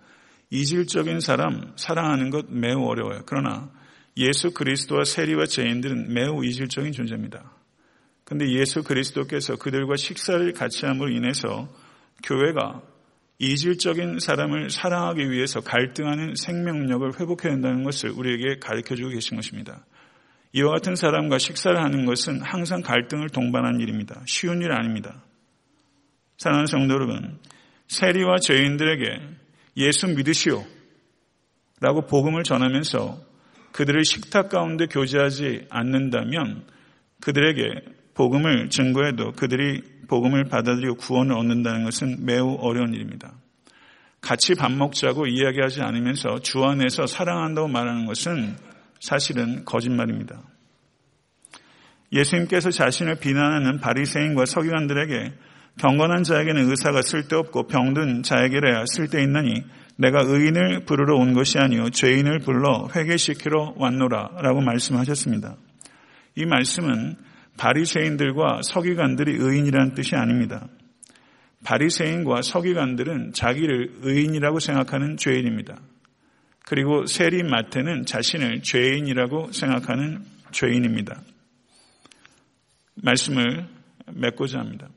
이질적인 0.50 1.20
사람 1.20 1.72
사랑하는 1.76 2.30
것 2.30 2.46
매우 2.48 2.84
어려워요. 2.84 3.22
그러나 3.26 3.70
예수 4.16 4.52
그리스도와 4.52 5.04
세리와 5.04 5.46
죄인들은 5.46 6.14
매우 6.14 6.44
이질적인 6.44 6.92
존재입니다. 6.92 7.52
근데 8.24 8.50
예수 8.50 8.82
그리스도께서 8.82 9.56
그들과 9.56 9.96
식사를 9.96 10.52
같이 10.52 10.86
함으로 10.86 11.10
인해서 11.10 11.68
교회가 12.24 12.82
이질적인 13.38 14.18
사람을 14.20 14.70
사랑하기 14.70 15.30
위해서 15.30 15.60
갈등하는 15.60 16.34
생명력을 16.36 17.20
회복해야 17.20 17.52
한다는 17.52 17.84
것을 17.84 18.10
우리에게 18.10 18.58
가르쳐 18.58 18.94
주고 18.94 19.10
계신 19.10 19.36
것입니다. 19.36 19.84
이와 20.52 20.72
같은 20.72 20.96
사람과 20.96 21.38
식사를 21.38 21.76
하는 21.76 22.06
것은 22.06 22.40
항상 22.40 22.80
갈등을 22.80 23.28
동반한 23.28 23.80
일입니다. 23.80 24.22
쉬운 24.26 24.62
일 24.62 24.72
아닙니다. 24.72 25.22
사랑하는 26.38 26.66
성도 26.66 26.94
여러분, 26.94 27.38
세리와 27.88 28.38
죄인들에게 28.38 29.20
예수 29.76 30.08
믿으시오 30.08 30.64
라고 31.80 32.06
복음을 32.06 32.42
전하면서 32.42 33.18
그들을 33.72 34.04
식탁 34.04 34.48
가운데 34.48 34.86
교제하지 34.86 35.66
않는다면 35.68 36.64
그들에게 37.20 37.96
복음을 38.14 38.70
증거해도 38.70 39.32
그들이 39.32 39.82
복음을 40.08 40.44
받아들이고 40.44 40.94
구원을 40.96 41.36
얻는다는 41.36 41.84
것은 41.84 42.24
매우 42.24 42.56
어려운 42.60 42.94
일입니다. 42.94 43.34
같이 44.22 44.54
밥 44.54 44.72
먹자고 44.72 45.26
이야기하지 45.26 45.82
않으면서 45.82 46.40
주 46.40 46.64
안에서 46.64 47.06
사랑한다고 47.06 47.68
말하는 47.68 48.06
것은 48.06 48.56
사실은 49.06 49.64
거짓말입니다. 49.64 50.42
예수님께서 52.12 52.70
자신을 52.70 53.20
비난하는 53.20 53.78
바리새인과 53.78 54.46
서기관들에게 54.46 55.32
경건한 55.78 56.24
자에게는 56.24 56.68
의사가 56.68 57.02
쓸데없고 57.02 57.68
병든 57.68 58.24
자에게라야 58.24 58.84
쓸데있느니 58.86 59.62
내가 59.96 60.22
의인을 60.22 60.86
부르러 60.86 61.16
온 61.16 61.34
것이 61.34 61.58
아니요 61.58 61.90
죄인을 61.90 62.40
불러 62.40 62.88
회개시키러 62.94 63.74
왔노라라고 63.76 64.60
말씀하셨습니다. 64.60 65.56
이 66.34 66.44
말씀은 66.44 67.14
바리새인들과 67.58 68.62
서기관들이 68.62 69.36
의인이라는 69.38 69.94
뜻이 69.94 70.16
아닙니다. 70.16 70.66
바리새인과 71.64 72.42
서기관들은 72.42 73.32
자기를 73.32 73.98
의인이라고 74.02 74.58
생각하는 74.58 75.16
죄인입니다. 75.16 75.78
그리고 76.66 77.06
세리 77.06 77.44
마태는 77.44 78.06
자신을 78.06 78.62
죄인이라고 78.62 79.52
생각하는 79.52 80.24
죄인입니다. 80.50 81.22
말씀을 82.96 83.68
맺고자 84.12 84.58
합니다. 84.58 84.88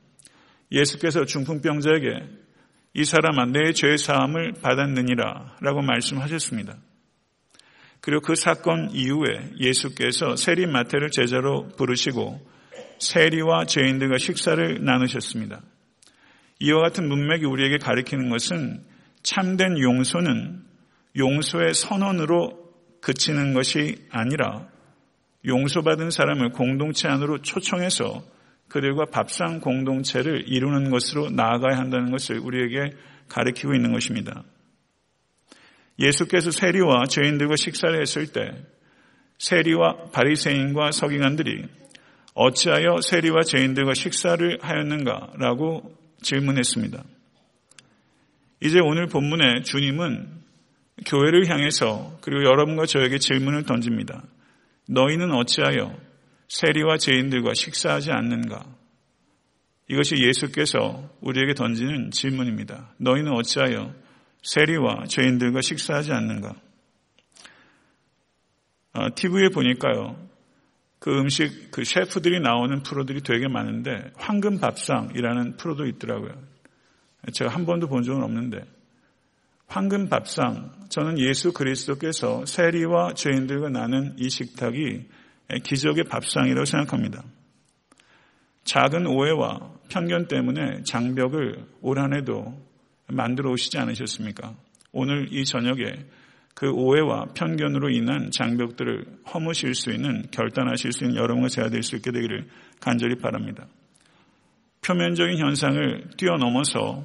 예수께서 0.72 1.24
중풍병자에게 1.24 2.08
이 2.94 3.04
사람아 3.04 3.46
내 3.52 3.72
죄 3.72 3.96
사함을 3.96 4.54
받았느니라 4.60 5.58
라고 5.60 5.80
말씀하셨습니다. 5.80 6.76
그리고 8.00 8.20
그 8.22 8.34
사건 8.34 8.90
이후에 8.90 9.52
예수께서 9.60 10.34
세리 10.34 10.66
마태를 10.66 11.10
제자로 11.10 11.68
부르시고 11.76 12.44
세리와 12.98 13.66
죄인들과 13.66 14.18
식사를 14.18 14.84
나누셨습니다. 14.84 15.62
이와 16.58 16.80
같은 16.82 17.08
문맥이 17.08 17.44
우리에게 17.44 17.78
가리키는 17.78 18.28
것은 18.28 18.82
참된 19.22 19.78
용서는 19.78 20.69
용서의 21.16 21.74
선언으로 21.74 22.70
그치는 23.00 23.54
것이 23.54 24.06
아니라 24.10 24.68
용서받은 25.46 26.10
사람을 26.10 26.50
공동체 26.50 27.08
안으로 27.08 27.38
초청해서 27.42 28.22
그들과 28.68 29.06
밥상 29.06 29.60
공동체를 29.60 30.44
이루는 30.46 30.90
것으로 30.90 31.30
나아가야 31.30 31.76
한다는 31.78 32.10
것을 32.10 32.38
우리에게 32.38 32.94
가리키고 33.28 33.74
있는 33.74 33.92
것입니다. 33.92 34.44
예수께서 35.98 36.50
세리와 36.50 37.04
죄인들과 37.06 37.56
식사를 37.56 38.00
했을 38.00 38.32
때 38.32 38.50
세리와 39.38 40.10
바리새인과 40.12 40.92
서기관들이 40.92 41.64
어찌하여 42.34 43.00
세리와 43.02 43.42
죄인들과 43.42 43.94
식사를 43.94 44.58
하였는가? 44.62 45.32
라고 45.38 45.96
질문했습니다. 46.22 47.02
이제 48.62 48.78
오늘 48.80 49.06
본문에 49.06 49.62
주님은 49.62 50.39
교회를 51.06 51.48
향해서 51.48 52.18
그리고 52.20 52.44
여러분과 52.44 52.86
저에게 52.86 53.18
질문을 53.18 53.64
던집니다. 53.64 54.24
너희는 54.88 55.32
어찌하여 55.32 55.96
세리와 56.48 56.98
죄인들과 56.98 57.54
식사하지 57.54 58.10
않는가? 58.10 58.64
이것이 59.88 60.16
예수께서 60.16 61.08
우리에게 61.20 61.54
던지는 61.54 62.10
질문입니다. 62.10 62.94
너희는 62.98 63.32
어찌하여 63.32 63.92
세리와 64.42 65.04
죄인들과 65.08 65.60
식사하지 65.62 66.12
않는가? 66.12 66.54
아, 68.92 69.10
TV에 69.10 69.48
보니까요, 69.50 70.16
그 70.98 71.10
음식, 71.18 71.70
그 71.70 71.84
셰프들이 71.84 72.40
나오는 72.40 72.82
프로들이 72.82 73.20
되게 73.22 73.48
많은데, 73.48 74.12
황금 74.16 74.58
밥상이라는 74.58 75.56
프로도 75.56 75.86
있더라고요. 75.86 76.32
제가 77.32 77.50
한 77.50 77.66
번도 77.66 77.88
본 77.88 78.02
적은 78.02 78.22
없는데, 78.22 78.64
황금 79.70 80.08
밥상, 80.08 80.72
저는 80.88 81.20
예수 81.20 81.52
그리스도께서 81.52 82.44
세리와 82.44 83.14
죄인들과 83.14 83.68
나는 83.68 84.16
이 84.18 84.28
식탁이 84.28 85.06
기적의 85.62 86.04
밥상이라고 86.04 86.64
생각합니다. 86.64 87.22
작은 88.64 89.06
오해와 89.06 89.70
편견 89.88 90.26
때문에 90.26 90.82
장벽을 90.82 91.64
올 91.82 92.00
한해도 92.00 92.60
만들어 93.06 93.52
오시지 93.52 93.78
않으셨습니까? 93.78 94.56
오늘 94.90 95.32
이 95.32 95.44
저녁에 95.44 96.04
그 96.54 96.68
오해와 96.72 97.26
편견으로 97.34 97.90
인한 97.90 98.32
장벽들을 98.32 99.20
허무실 99.32 99.76
수 99.76 99.92
있는 99.92 100.26
결단하실 100.32 100.92
수 100.92 101.04
있는 101.04 101.16
여러분과 101.16 101.48
제가 101.48 101.68
될 101.68 101.84
수 101.84 101.94
있게 101.94 102.10
되기를 102.10 102.48
간절히 102.80 103.14
바랍니다. 103.14 103.68
표면적인 104.84 105.38
현상을 105.38 106.10
뛰어넘어서 106.16 107.04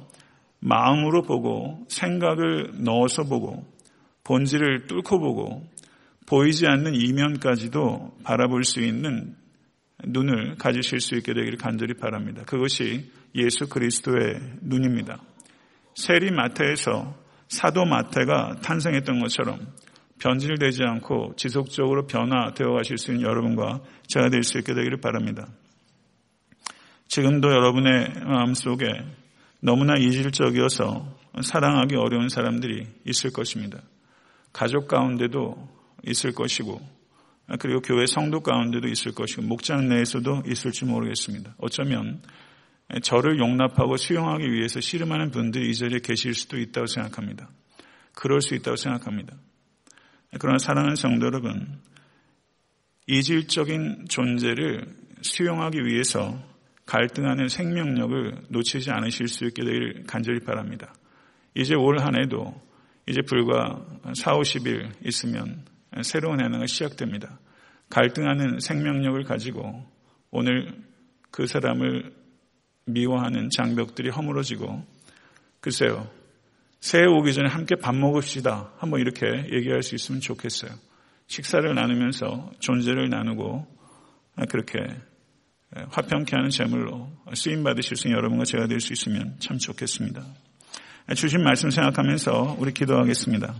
마음으로 0.60 1.22
보고 1.22 1.86
생각을 1.88 2.72
넣어서 2.84 3.24
보고 3.24 3.64
본질을 4.24 4.86
뚫고 4.86 5.20
보고 5.20 5.62
보이지 6.26 6.66
않는 6.66 6.94
이면까지도 6.94 8.18
바라볼 8.24 8.64
수 8.64 8.80
있는 8.80 9.36
눈을 10.04 10.56
가지실 10.56 11.00
수 11.00 11.14
있게 11.16 11.32
되기를 11.34 11.58
간절히 11.58 11.94
바랍니다. 11.94 12.42
그것이 12.44 13.10
예수 13.34 13.68
그리스도의 13.68 14.40
눈입니다. 14.62 15.22
세리 15.94 16.30
마태에서 16.32 17.14
사도 17.48 17.84
마태가 17.84 18.56
탄생했던 18.62 19.20
것처럼 19.20 19.60
변질되지 20.18 20.82
않고 20.82 21.34
지속적으로 21.36 22.06
변화되어 22.06 22.72
가실 22.72 22.98
수 22.98 23.12
있는 23.12 23.24
여러분과 23.24 23.82
제가 24.06 24.30
될 24.30 24.42
수 24.42 24.58
있게 24.58 24.74
되기를 24.74 25.00
바랍니다. 25.00 25.46
지금도 27.08 27.48
여러분의 27.48 28.08
마음속에 28.24 28.86
너무나 29.66 29.96
이질적이어서 29.96 31.18
사랑하기 31.42 31.96
어려운 31.96 32.28
사람들이 32.28 32.86
있을 33.04 33.32
것입니다. 33.32 33.82
가족 34.52 34.86
가운데도 34.86 35.56
있을 36.06 36.30
것이고 36.30 36.80
그리고 37.58 37.80
교회 37.80 38.06
성도 38.06 38.44
가운데도 38.44 38.86
있을 38.86 39.12
것이고 39.12 39.42
목장 39.42 39.88
내에서도 39.88 40.44
있을지 40.46 40.84
모르겠습니다. 40.84 41.56
어쩌면 41.58 42.22
저를 43.02 43.40
용납하고 43.40 43.96
수용하기 43.96 44.52
위해서 44.52 44.80
씨름하는 44.80 45.32
분들이 45.32 45.68
이 45.68 45.74
자리에 45.74 45.98
계실 45.98 46.32
수도 46.34 46.60
있다고 46.60 46.86
생각합니다. 46.86 47.50
그럴 48.14 48.42
수 48.42 48.54
있다고 48.54 48.76
생각합니다. 48.76 49.34
그러나 50.38 50.58
사랑하는 50.58 50.94
성도 50.94 51.26
여러분, 51.26 51.80
이질적인 53.08 54.06
존재를 54.08 54.86
수용하기 55.22 55.84
위해서 55.86 56.40
갈등하는 56.86 57.48
생명력을 57.48 58.44
놓치지 58.48 58.90
않으실 58.90 59.28
수 59.28 59.44
있게 59.44 59.64
되길 59.64 60.04
간절히 60.06 60.40
바랍니다. 60.40 60.94
이제 61.54 61.74
올 61.74 61.98
한 61.98 62.16
해도 62.20 62.54
이제 63.08 63.22
불과 63.22 63.84
4, 64.14 64.32
50일 64.32 64.90
있으면 65.06 65.64
새로운 66.02 66.40
해가 66.40 66.66
시작됩니다. 66.66 67.38
갈등하는 67.88 68.58
생명력을 68.60 69.22
가지고 69.24 69.84
오늘 70.30 70.82
그 71.30 71.46
사람을 71.46 72.12
미워하는 72.86 73.50
장벽들이 73.50 74.10
허물어지고 74.10 74.84
글쎄요. 75.60 76.08
새해 76.80 77.04
오기 77.06 77.32
전에 77.32 77.48
함께 77.48 77.74
밥 77.76 77.94
먹읍시다. 77.96 78.72
한번 78.78 79.00
이렇게 79.00 79.26
얘기할 79.52 79.82
수 79.82 79.94
있으면 79.94 80.20
좋겠어요. 80.20 80.70
식사를 81.26 81.74
나누면서 81.74 82.52
존재를 82.60 83.08
나누고 83.08 83.66
그렇게 84.48 84.78
화평케 85.90 86.34
하는 86.34 86.50
제물로 86.50 87.10
쓰임 87.34 87.62
받으실 87.62 87.96
수 87.96 88.08
있는 88.08 88.18
여러분과 88.18 88.44
제가 88.44 88.66
될 88.66 88.80
수 88.80 88.92
있으면 88.92 89.36
참 89.38 89.58
좋겠습니다. 89.58 90.24
주신 91.14 91.42
말씀 91.42 91.70
생각하면서 91.70 92.56
우리 92.58 92.72
기도하겠습니다. 92.72 93.54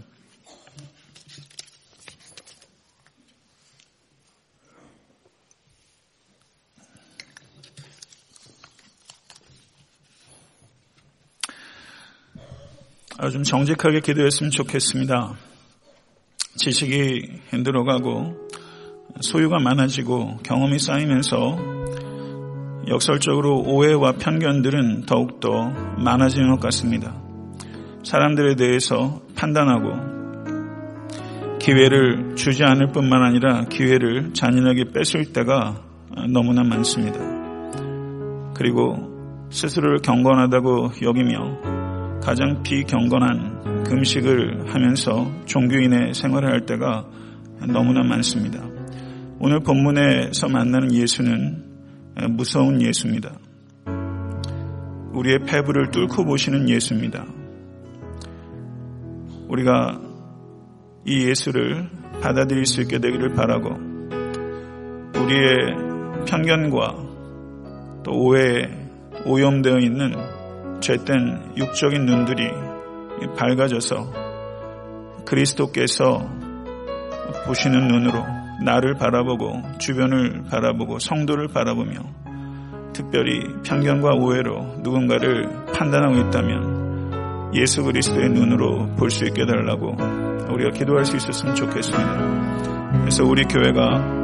좀 13.33 13.43
정직하게 13.43 14.01
기도했으면 14.01 14.51
좋겠습니다. 14.51 15.37
지식이 16.57 17.41
늘어가고 17.53 18.49
소유가 19.21 19.59
많아지고 19.59 20.39
경험이 20.43 20.79
쌓이면서 20.79 21.76
역설적으로 22.89 23.63
오해와 23.63 24.13
편견들은 24.13 25.07
더욱더 25.07 25.71
많아지는 25.99 26.51
것 26.51 26.61
같습니다. 26.61 27.15
사람들에 28.05 28.55
대해서 28.55 29.21
판단하고 29.35 30.17
기회를 31.59 32.37
주지 32.37 32.63
않을 32.63 32.93
뿐만 32.93 33.25
아니라 33.25 33.65
기회를 33.65 34.33
잔인하게 34.35 34.93
뺏을 34.93 35.33
때가 35.33 35.83
너무나 36.33 36.63
많습니다. 36.63 37.19
그리고 38.55 38.95
스스로를 39.51 39.99
경건하다고 39.99 40.93
여기며 41.03 42.21
가장 42.23 42.63
비경건한 42.63 43.85
금식을 43.85 44.73
하면서 44.73 45.31
종교인의 45.47 46.15
생활을 46.15 46.53
할 46.53 46.67
때가 46.67 47.05
너무나 47.69 48.03
많습니다. 48.03 48.63
오늘 49.41 49.61
본문에서 49.61 50.49
만나는 50.49 50.93
예수는 50.93 51.66
무서운 52.31 52.81
예수입니다. 52.81 53.33
우리의 55.13 55.41
폐부를 55.47 55.91
뚫고 55.91 56.25
보시는 56.25 56.69
예수입니다. 56.69 57.27
우리가 59.49 60.01
이 61.05 61.29
예수를 61.29 61.89
받아들일 62.21 62.67
수 62.67 62.81
있게 62.83 62.99
되기를 62.99 63.35
바라고 63.35 63.71
우리의 65.21 66.25
편견과 66.27 67.07
또 68.03 68.13
오해에 68.13 68.87
오염되어 69.25 69.79
있는 69.79 70.15
죄된 70.81 71.55
육적인 71.57 72.05
눈들이 72.05 72.49
밝아져서 73.37 74.13
그리스도께서 75.25 76.19
보시는 77.47 77.89
눈으로 77.89 78.46
나를 78.65 78.95
바라보고 78.95 79.63
주변을 79.79 80.45
바라보고 80.51 80.99
성도를 80.99 81.49
바라보며 81.49 82.01
특별히 82.93 83.41
편견과 83.63 84.15
오해로 84.15 84.79
누군가를 84.83 85.49
판단하고 85.75 86.17
있다면 86.29 87.53
예수 87.55 87.83
그리스도의 87.83 88.31
눈으로 88.31 88.95
볼 88.97 89.11
수 89.11 89.25
있게 89.27 89.45
달라고 89.47 89.97
우리가 90.53 90.71
기도할 90.71 91.05
수 91.05 91.17
있었으면 91.17 91.55
좋겠습니다. 91.55 93.01
그래서 93.01 93.25
우리 93.25 93.45
교회가 93.45 94.15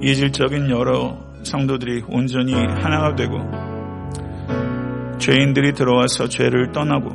이질적인 0.00 0.70
여러 0.70 1.18
성도들이 1.42 2.04
온전히 2.08 2.54
하나가 2.54 3.14
되고 3.16 3.38
죄인들이 5.18 5.72
들어와서 5.72 6.28
죄를 6.28 6.72
떠나고 6.72 7.10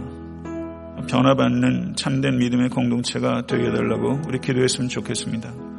변화받는 1.09 1.95
참된 1.95 2.37
믿음의 2.37 2.69
공동체가 2.69 3.43
되게 3.47 3.67
해달라고 3.67 4.21
우리 4.27 4.39
기도했으면 4.39 4.89
좋겠습니다. 4.89 5.70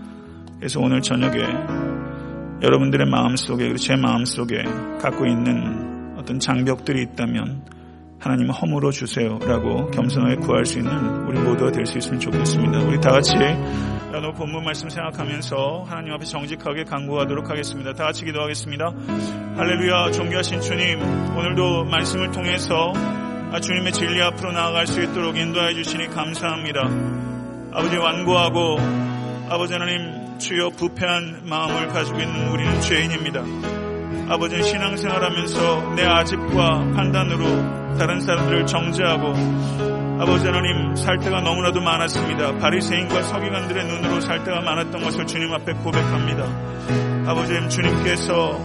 그래서 0.62 0.78
오늘 0.78 1.00
저녁에 1.02 1.40
여러분들의 2.62 3.08
마음속에 3.08 3.64
그리고 3.64 3.78
제 3.78 3.96
마음속에 3.96 4.62
갖고 5.00 5.26
있는 5.26 6.14
어떤 6.16 6.38
장벽들이 6.38 7.02
있다면 7.02 7.62
하나님 8.20 8.48
허물어 8.48 8.92
주세요라고 8.92 9.90
겸손하게 9.90 10.36
구할 10.36 10.64
수 10.64 10.78
있는 10.78 11.26
우리 11.26 11.40
모두가 11.40 11.72
될 11.72 11.84
수 11.84 11.98
있으면 11.98 12.20
좋겠습니다. 12.20 12.78
우리 12.84 13.00
다 13.00 13.10
같이 13.10 13.32
오늘 14.14 14.32
본문 14.34 14.62
말씀 14.62 14.88
생각하면서 14.88 15.86
하나님 15.88 16.12
앞에 16.12 16.26
정직하게 16.26 16.84
간구하도록 16.84 17.50
하겠습니다. 17.50 17.92
다 17.94 18.04
같이 18.04 18.24
기도하겠습니다. 18.24 18.92
할렐루야 19.56 20.12
존귀하신 20.12 20.60
주님 20.60 21.00
오늘도 21.36 21.86
말씀을 21.86 22.30
통해서 22.30 22.92
주님의 23.60 23.92
진리 23.94 24.22
앞으로 24.22 24.52
나아갈 24.52 24.86
수 24.86 25.02
있도록 25.02 25.36
인도해 25.36 25.74
주시니 25.74 26.06
감사합니다. 26.10 26.88
아버지 27.72 27.96
완고하고 27.96 28.76
아버지 29.50 29.72
하나님 29.72 30.21
주여 30.42 30.70
부패한 30.70 31.42
마음을 31.44 31.86
가지고 31.88 32.18
있는 32.18 32.48
우리는 32.48 32.80
죄인입니다. 32.80 33.42
아버지는 34.28 34.64
신앙생활하면서 34.64 35.94
내 35.94 36.04
아집과 36.04 36.90
판단으로 36.96 37.96
다른 37.96 38.20
사람들을 38.20 38.66
정죄하고 38.66 39.34
아버지 40.20 40.46
하나님 40.46 40.96
살 40.96 41.18
때가 41.20 41.42
너무나도 41.42 41.80
많았습니다. 41.80 42.58
바리새인과 42.58 43.22
서기관들의 43.22 43.86
눈으로 43.86 44.20
살 44.20 44.42
때가 44.42 44.60
많았던 44.62 45.02
것을 45.04 45.26
주님 45.26 45.52
앞에 45.52 45.74
고백합니다. 45.74 46.44
아버지 47.30 47.52
님 47.52 47.68
주님께서 47.68 48.60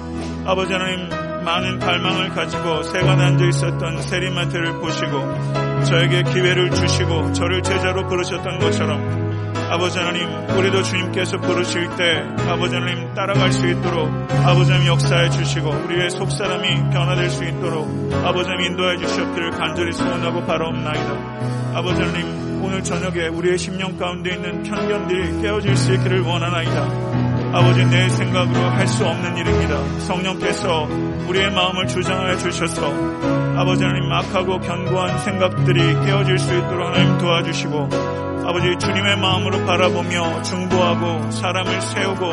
아버지 0.45 0.73
하나님 0.73 1.09
많은 1.45 1.77
갈망을 1.77 2.29
가지고 2.29 2.81
세관 2.81 3.21
앉아 3.21 3.45
있었던 3.45 4.01
세리마트를 4.01 4.79
보시고 4.79 5.83
저에게 5.85 6.23
기회를 6.23 6.71
주시고 6.71 7.33
저를 7.33 7.61
제자로 7.61 8.07
부르셨던 8.07 8.57
것처럼 8.59 9.26
아버지 9.69 9.97
하나님, 9.99 10.27
우리도 10.57 10.81
주님께서 10.83 11.37
부르실 11.37 11.89
때 11.97 12.23
아버지 12.49 12.75
하나님 12.75 13.13
따라갈 13.13 13.51
수 13.51 13.67
있도록 13.67 14.09
아버지 14.45 14.71
하나님 14.71 14.93
역사해 14.93 15.29
주시고 15.29 15.69
우리의 15.69 16.09
속사람이 16.09 16.89
변화될 16.91 17.29
수 17.29 17.43
있도록 17.43 17.85
아버지 18.23 18.49
하나님 18.49 18.71
인도해 18.71 18.97
주시옵기를 18.97 19.51
간절히 19.51 19.91
소원하고 19.91 20.45
바라옵나이다. 20.45 21.77
아버지 21.77 22.01
하나님, 22.01 22.63
오늘 22.63 22.81
저녁에 22.83 23.27
우리의 23.27 23.57
심령 23.57 23.97
가운데 23.97 24.33
있는 24.33 24.63
편견들이 24.63 25.41
깨어질 25.41 25.75
수 25.75 25.93
있기를 25.93 26.21
원하나이다. 26.21 27.17
아버지 27.53 27.85
내 27.85 28.07
생각으로 28.09 28.59
할 28.59 28.87
수 28.87 29.05
없는 29.05 29.37
일입니다. 29.37 29.99
성령께서 29.99 30.87
우리의 31.27 31.51
마음을 31.51 31.87
주장하여 31.87 32.37
주셔서 32.37 32.87
아버지 33.57 33.83
하나님 33.83 34.09
막하고 34.09 34.59
견고한 34.59 35.19
생각들이 35.19 35.79
깨어질 36.05 36.39
수 36.39 36.57
있도록 36.57 36.87
하나님 36.87 37.17
도와주시고 37.17 37.89
아버지 38.47 38.65
주님의 38.79 39.17
마음으로 39.17 39.65
바라보며 39.65 40.41
중보하고 40.41 41.31
사람을 41.31 41.81
세우고 41.81 42.31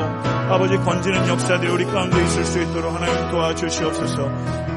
아버지 0.49 0.77
건지는 0.77 1.27
역사들이 1.27 1.73
우리 1.73 1.85
가운데 1.87 2.23
있을 2.23 2.45
수 2.45 2.63
있도록 2.63 2.95
하나님 2.95 3.33
도와주시옵소서. 3.33 4.31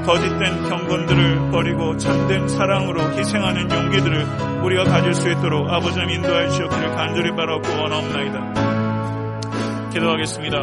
거짓된 0.03 0.67
경건들을 0.67 1.51
버리고 1.51 1.95
참된 1.97 2.47
사랑으로 2.47 2.99
희생하는 3.15 3.69
용기들을 3.69 4.25
우리가 4.63 4.85
가질 4.85 5.13
수 5.13 5.29
있도록 5.29 5.69
아버지 5.69 5.99
님 5.99 6.09
인도하여 6.09 6.49
주시옵기를 6.49 6.95
간절히 6.95 7.29
바라고 7.35 7.61
원하옵나이다. 7.83 9.91
기도하겠습니다. 9.93 10.57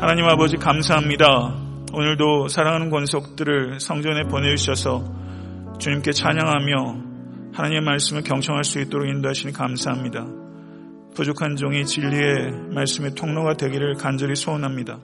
하나님 0.00 0.26
아버지 0.26 0.58
감사합니다. 0.58 1.54
오늘도 1.94 2.48
사랑하는 2.48 2.90
권속들을 2.90 3.80
성전에 3.80 4.24
보내주셔서 4.24 5.02
주님께 5.78 6.12
찬양하며 6.12 7.13
하나님의 7.54 7.82
말씀을 7.82 8.22
경청할 8.22 8.64
수 8.64 8.80
있도록 8.80 9.08
인도하시니 9.08 9.52
감사합니다. 9.52 10.26
부족한 11.14 11.54
종이 11.54 11.86
진리의 11.86 12.74
말씀의 12.74 13.14
통로가 13.14 13.54
되기를 13.54 13.94
간절히 13.94 14.34
소원합니다. 14.34 14.98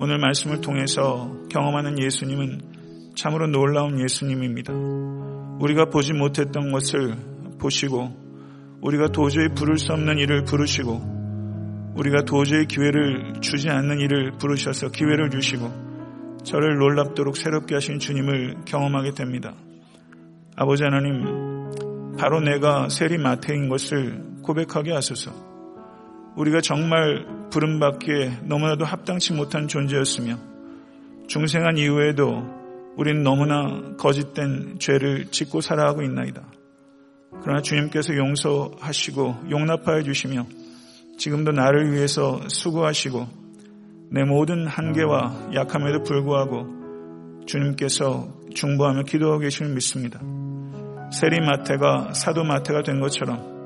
오늘 0.00 0.18
말씀을 0.18 0.60
통해서 0.60 1.32
경험하는 1.48 2.02
예수님은 2.02 3.12
참으로 3.14 3.46
놀라운 3.46 4.00
예수님입니다. 4.00 4.72
우리가 5.60 5.84
보지 5.84 6.12
못했던 6.12 6.72
것을 6.72 7.14
보시고 7.60 8.10
우리가 8.82 9.08
도저히 9.08 9.48
부를 9.54 9.78
수 9.78 9.92
없는 9.92 10.18
일을 10.18 10.42
부르시고 10.44 11.94
우리가 11.94 12.24
도저히 12.24 12.66
기회를 12.66 13.34
주지 13.40 13.68
않는 13.68 14.00
일을 14.00 14.32
부르셔서 14.40 14.88
기회를 14.90 15.30
주시고 15.30 16.40
저를 16.42 16.78
놀랍도록 16.78 17.36
새롭게 17.36 17.74
하신 17.76 18.00
주님을 18.00 18.64
경험하게 18.64 19.12
됩니다. 19.12 19.54
아버지 20.56 20.82
하나님 20.82 21.49
바로 22.18 22.40
내가 22.40 22.88
세리마태인 22.88 23.68
것을 23.68 24.22
고백하게 24.42 24.92
하소서. 24.92 25.32
우리가 26.36 26.60
정말 26.60 27.26
부름받기에 27.50 28.40
너무나도 28.44 28.84
합당치 28.84 29.32
못한 29.32 29.68
존재였으며 29.68 30.38
중생한 31.26 31.76
이후에도 31.76 32.44
우린 32.96 33.22
너무나 33.22 33.96
거짓된 33.96 34.78
죄를 34.78 35.26
짓고 35.26 35.60
살아가고 35.60 36.02
있나이다. 36.02 36.42
그러나 37.42 37.62
주님께서 37.62 38.16
용서하시고 38.16 39.46
용납하여 39.50 40.02
주시며 40.02 40.46
지금도 41.16 41.52
나를 41.52 41.92
위해서 41.92 42.40
수고하시고 42.48 43.26
내 44.10 44.24
모든 44.24 44.66
한계와 44.66 45.50
약함에도 45.54 46.02
불구하고 46.02 46.66
주님께서 47.46 48.28
중보하며 48.54 49.04
기도하고 49.04 49.38
계심을 49.40 49.74
믿습니다. 49.74 50.20
세리마태가 51.12 52.12
사도마태가 52.14 52.82
된 52.82 53.00
것처럼 53.00 53.60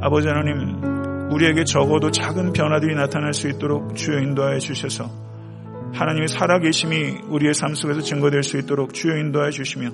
아버지 0.00 0.28
하나님 0.28 1.30
우리에게 1.30 1.64
적어도 1.64 2.10
작은 2.10 2.52
변화들이 2.52 2.94
나타날 2.94 3.34
수 3.34 3.48
있도록 3.48 3.94
주여 3.96 4.18
인도하여 4.20 4.58
주셔서 4.58 5.10
하나님의 5.92 6.28
살아계심이 6.28 7.22
우리의 7.28 7.54
삶 7.54 7.74
속에서 7.74 8.00
증거될 8.00 8.42
수 8.42 8.58
있도록 8.58 8.94
주여 8.94 9.16
인도하여 9.16 9.50
주시며 9.50 9.90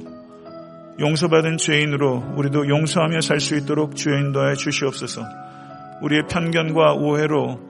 용서받은 1.00 1.56
죄인으로 1.56 2.34
우리도 2.36 2.68
용서하며 2.68 3.20
살 3.20 3.40
수 3.40 3.56
있도록 3.56 3.96
주여 3.96 4.16
인도하여 4.18 4.54
주시옵소서. 4.54 5.22
우리의 6.02 6.26
편견과 6.28 6.94
오해로 6.94 7.60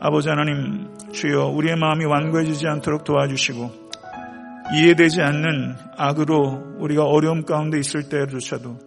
아버지 0.00 0.28
하나님 0.28 0.88
주여 1.12 1.46
우리의 1.46 1.76
마음이 1.76 2.04
완고해지지 2.04 2.66
않도록 2.66 3.04
도와주시고 3.04 3.84
이해되지 4.72 5.20
않는 5.20 5.74
악으로 5.96 6.76
우리가 6.78 7.04
어려움 7.04 7.44
가운데 7.44 7.78
있을 7.78 8.08
때조차도 8.08 8.78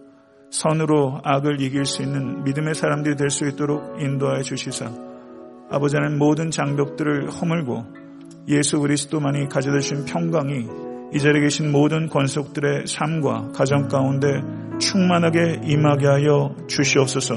선으로 0.50 1.20
악을 1.24 1.60
이길 1.60 1.84
수 1.84 2.02
있는 2.02 2.42
믿음의 2.44 2.74
사람들이 2.74 3.16
될 3.16 3.30
수 3.30 3.46
있도록 3.46 4.00
인도하여 4.00 4.42
주시사 4.42 4.90
아버지 5.70 5.96
하나님 5.96 6.18
모든 6.18 6.50
장벽들을 6.50 7.30
허물고 7.30 7.84
예수 8.48 8.80
그리스도만이 8.80 9.48
가져다 9.48 9.78
주신 9.78 10.04
평강이 10.06 10.66
이 11.14 11.18
자리에 11.18 11.42
계신 11.42 11.70
모든 11.70 12.08
권속들의 12.08 12.86
삶과 12.86 13.52
가정 13.54 13.88
가운데 13.88 14.26
충만하게 14.78 15.60
임하게 15.64 16.06
하여 16.06 16.54
주시옵소서 16.66 17.36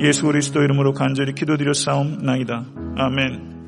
예수 0.00 0.24
그리스도 0.26 0.62
이름으로 0.62 0.92
간절히 0.92 1.34
기도드려 1.34 1.74
싸움나이다. 1.74 2.64
아멘. 2.96 3.59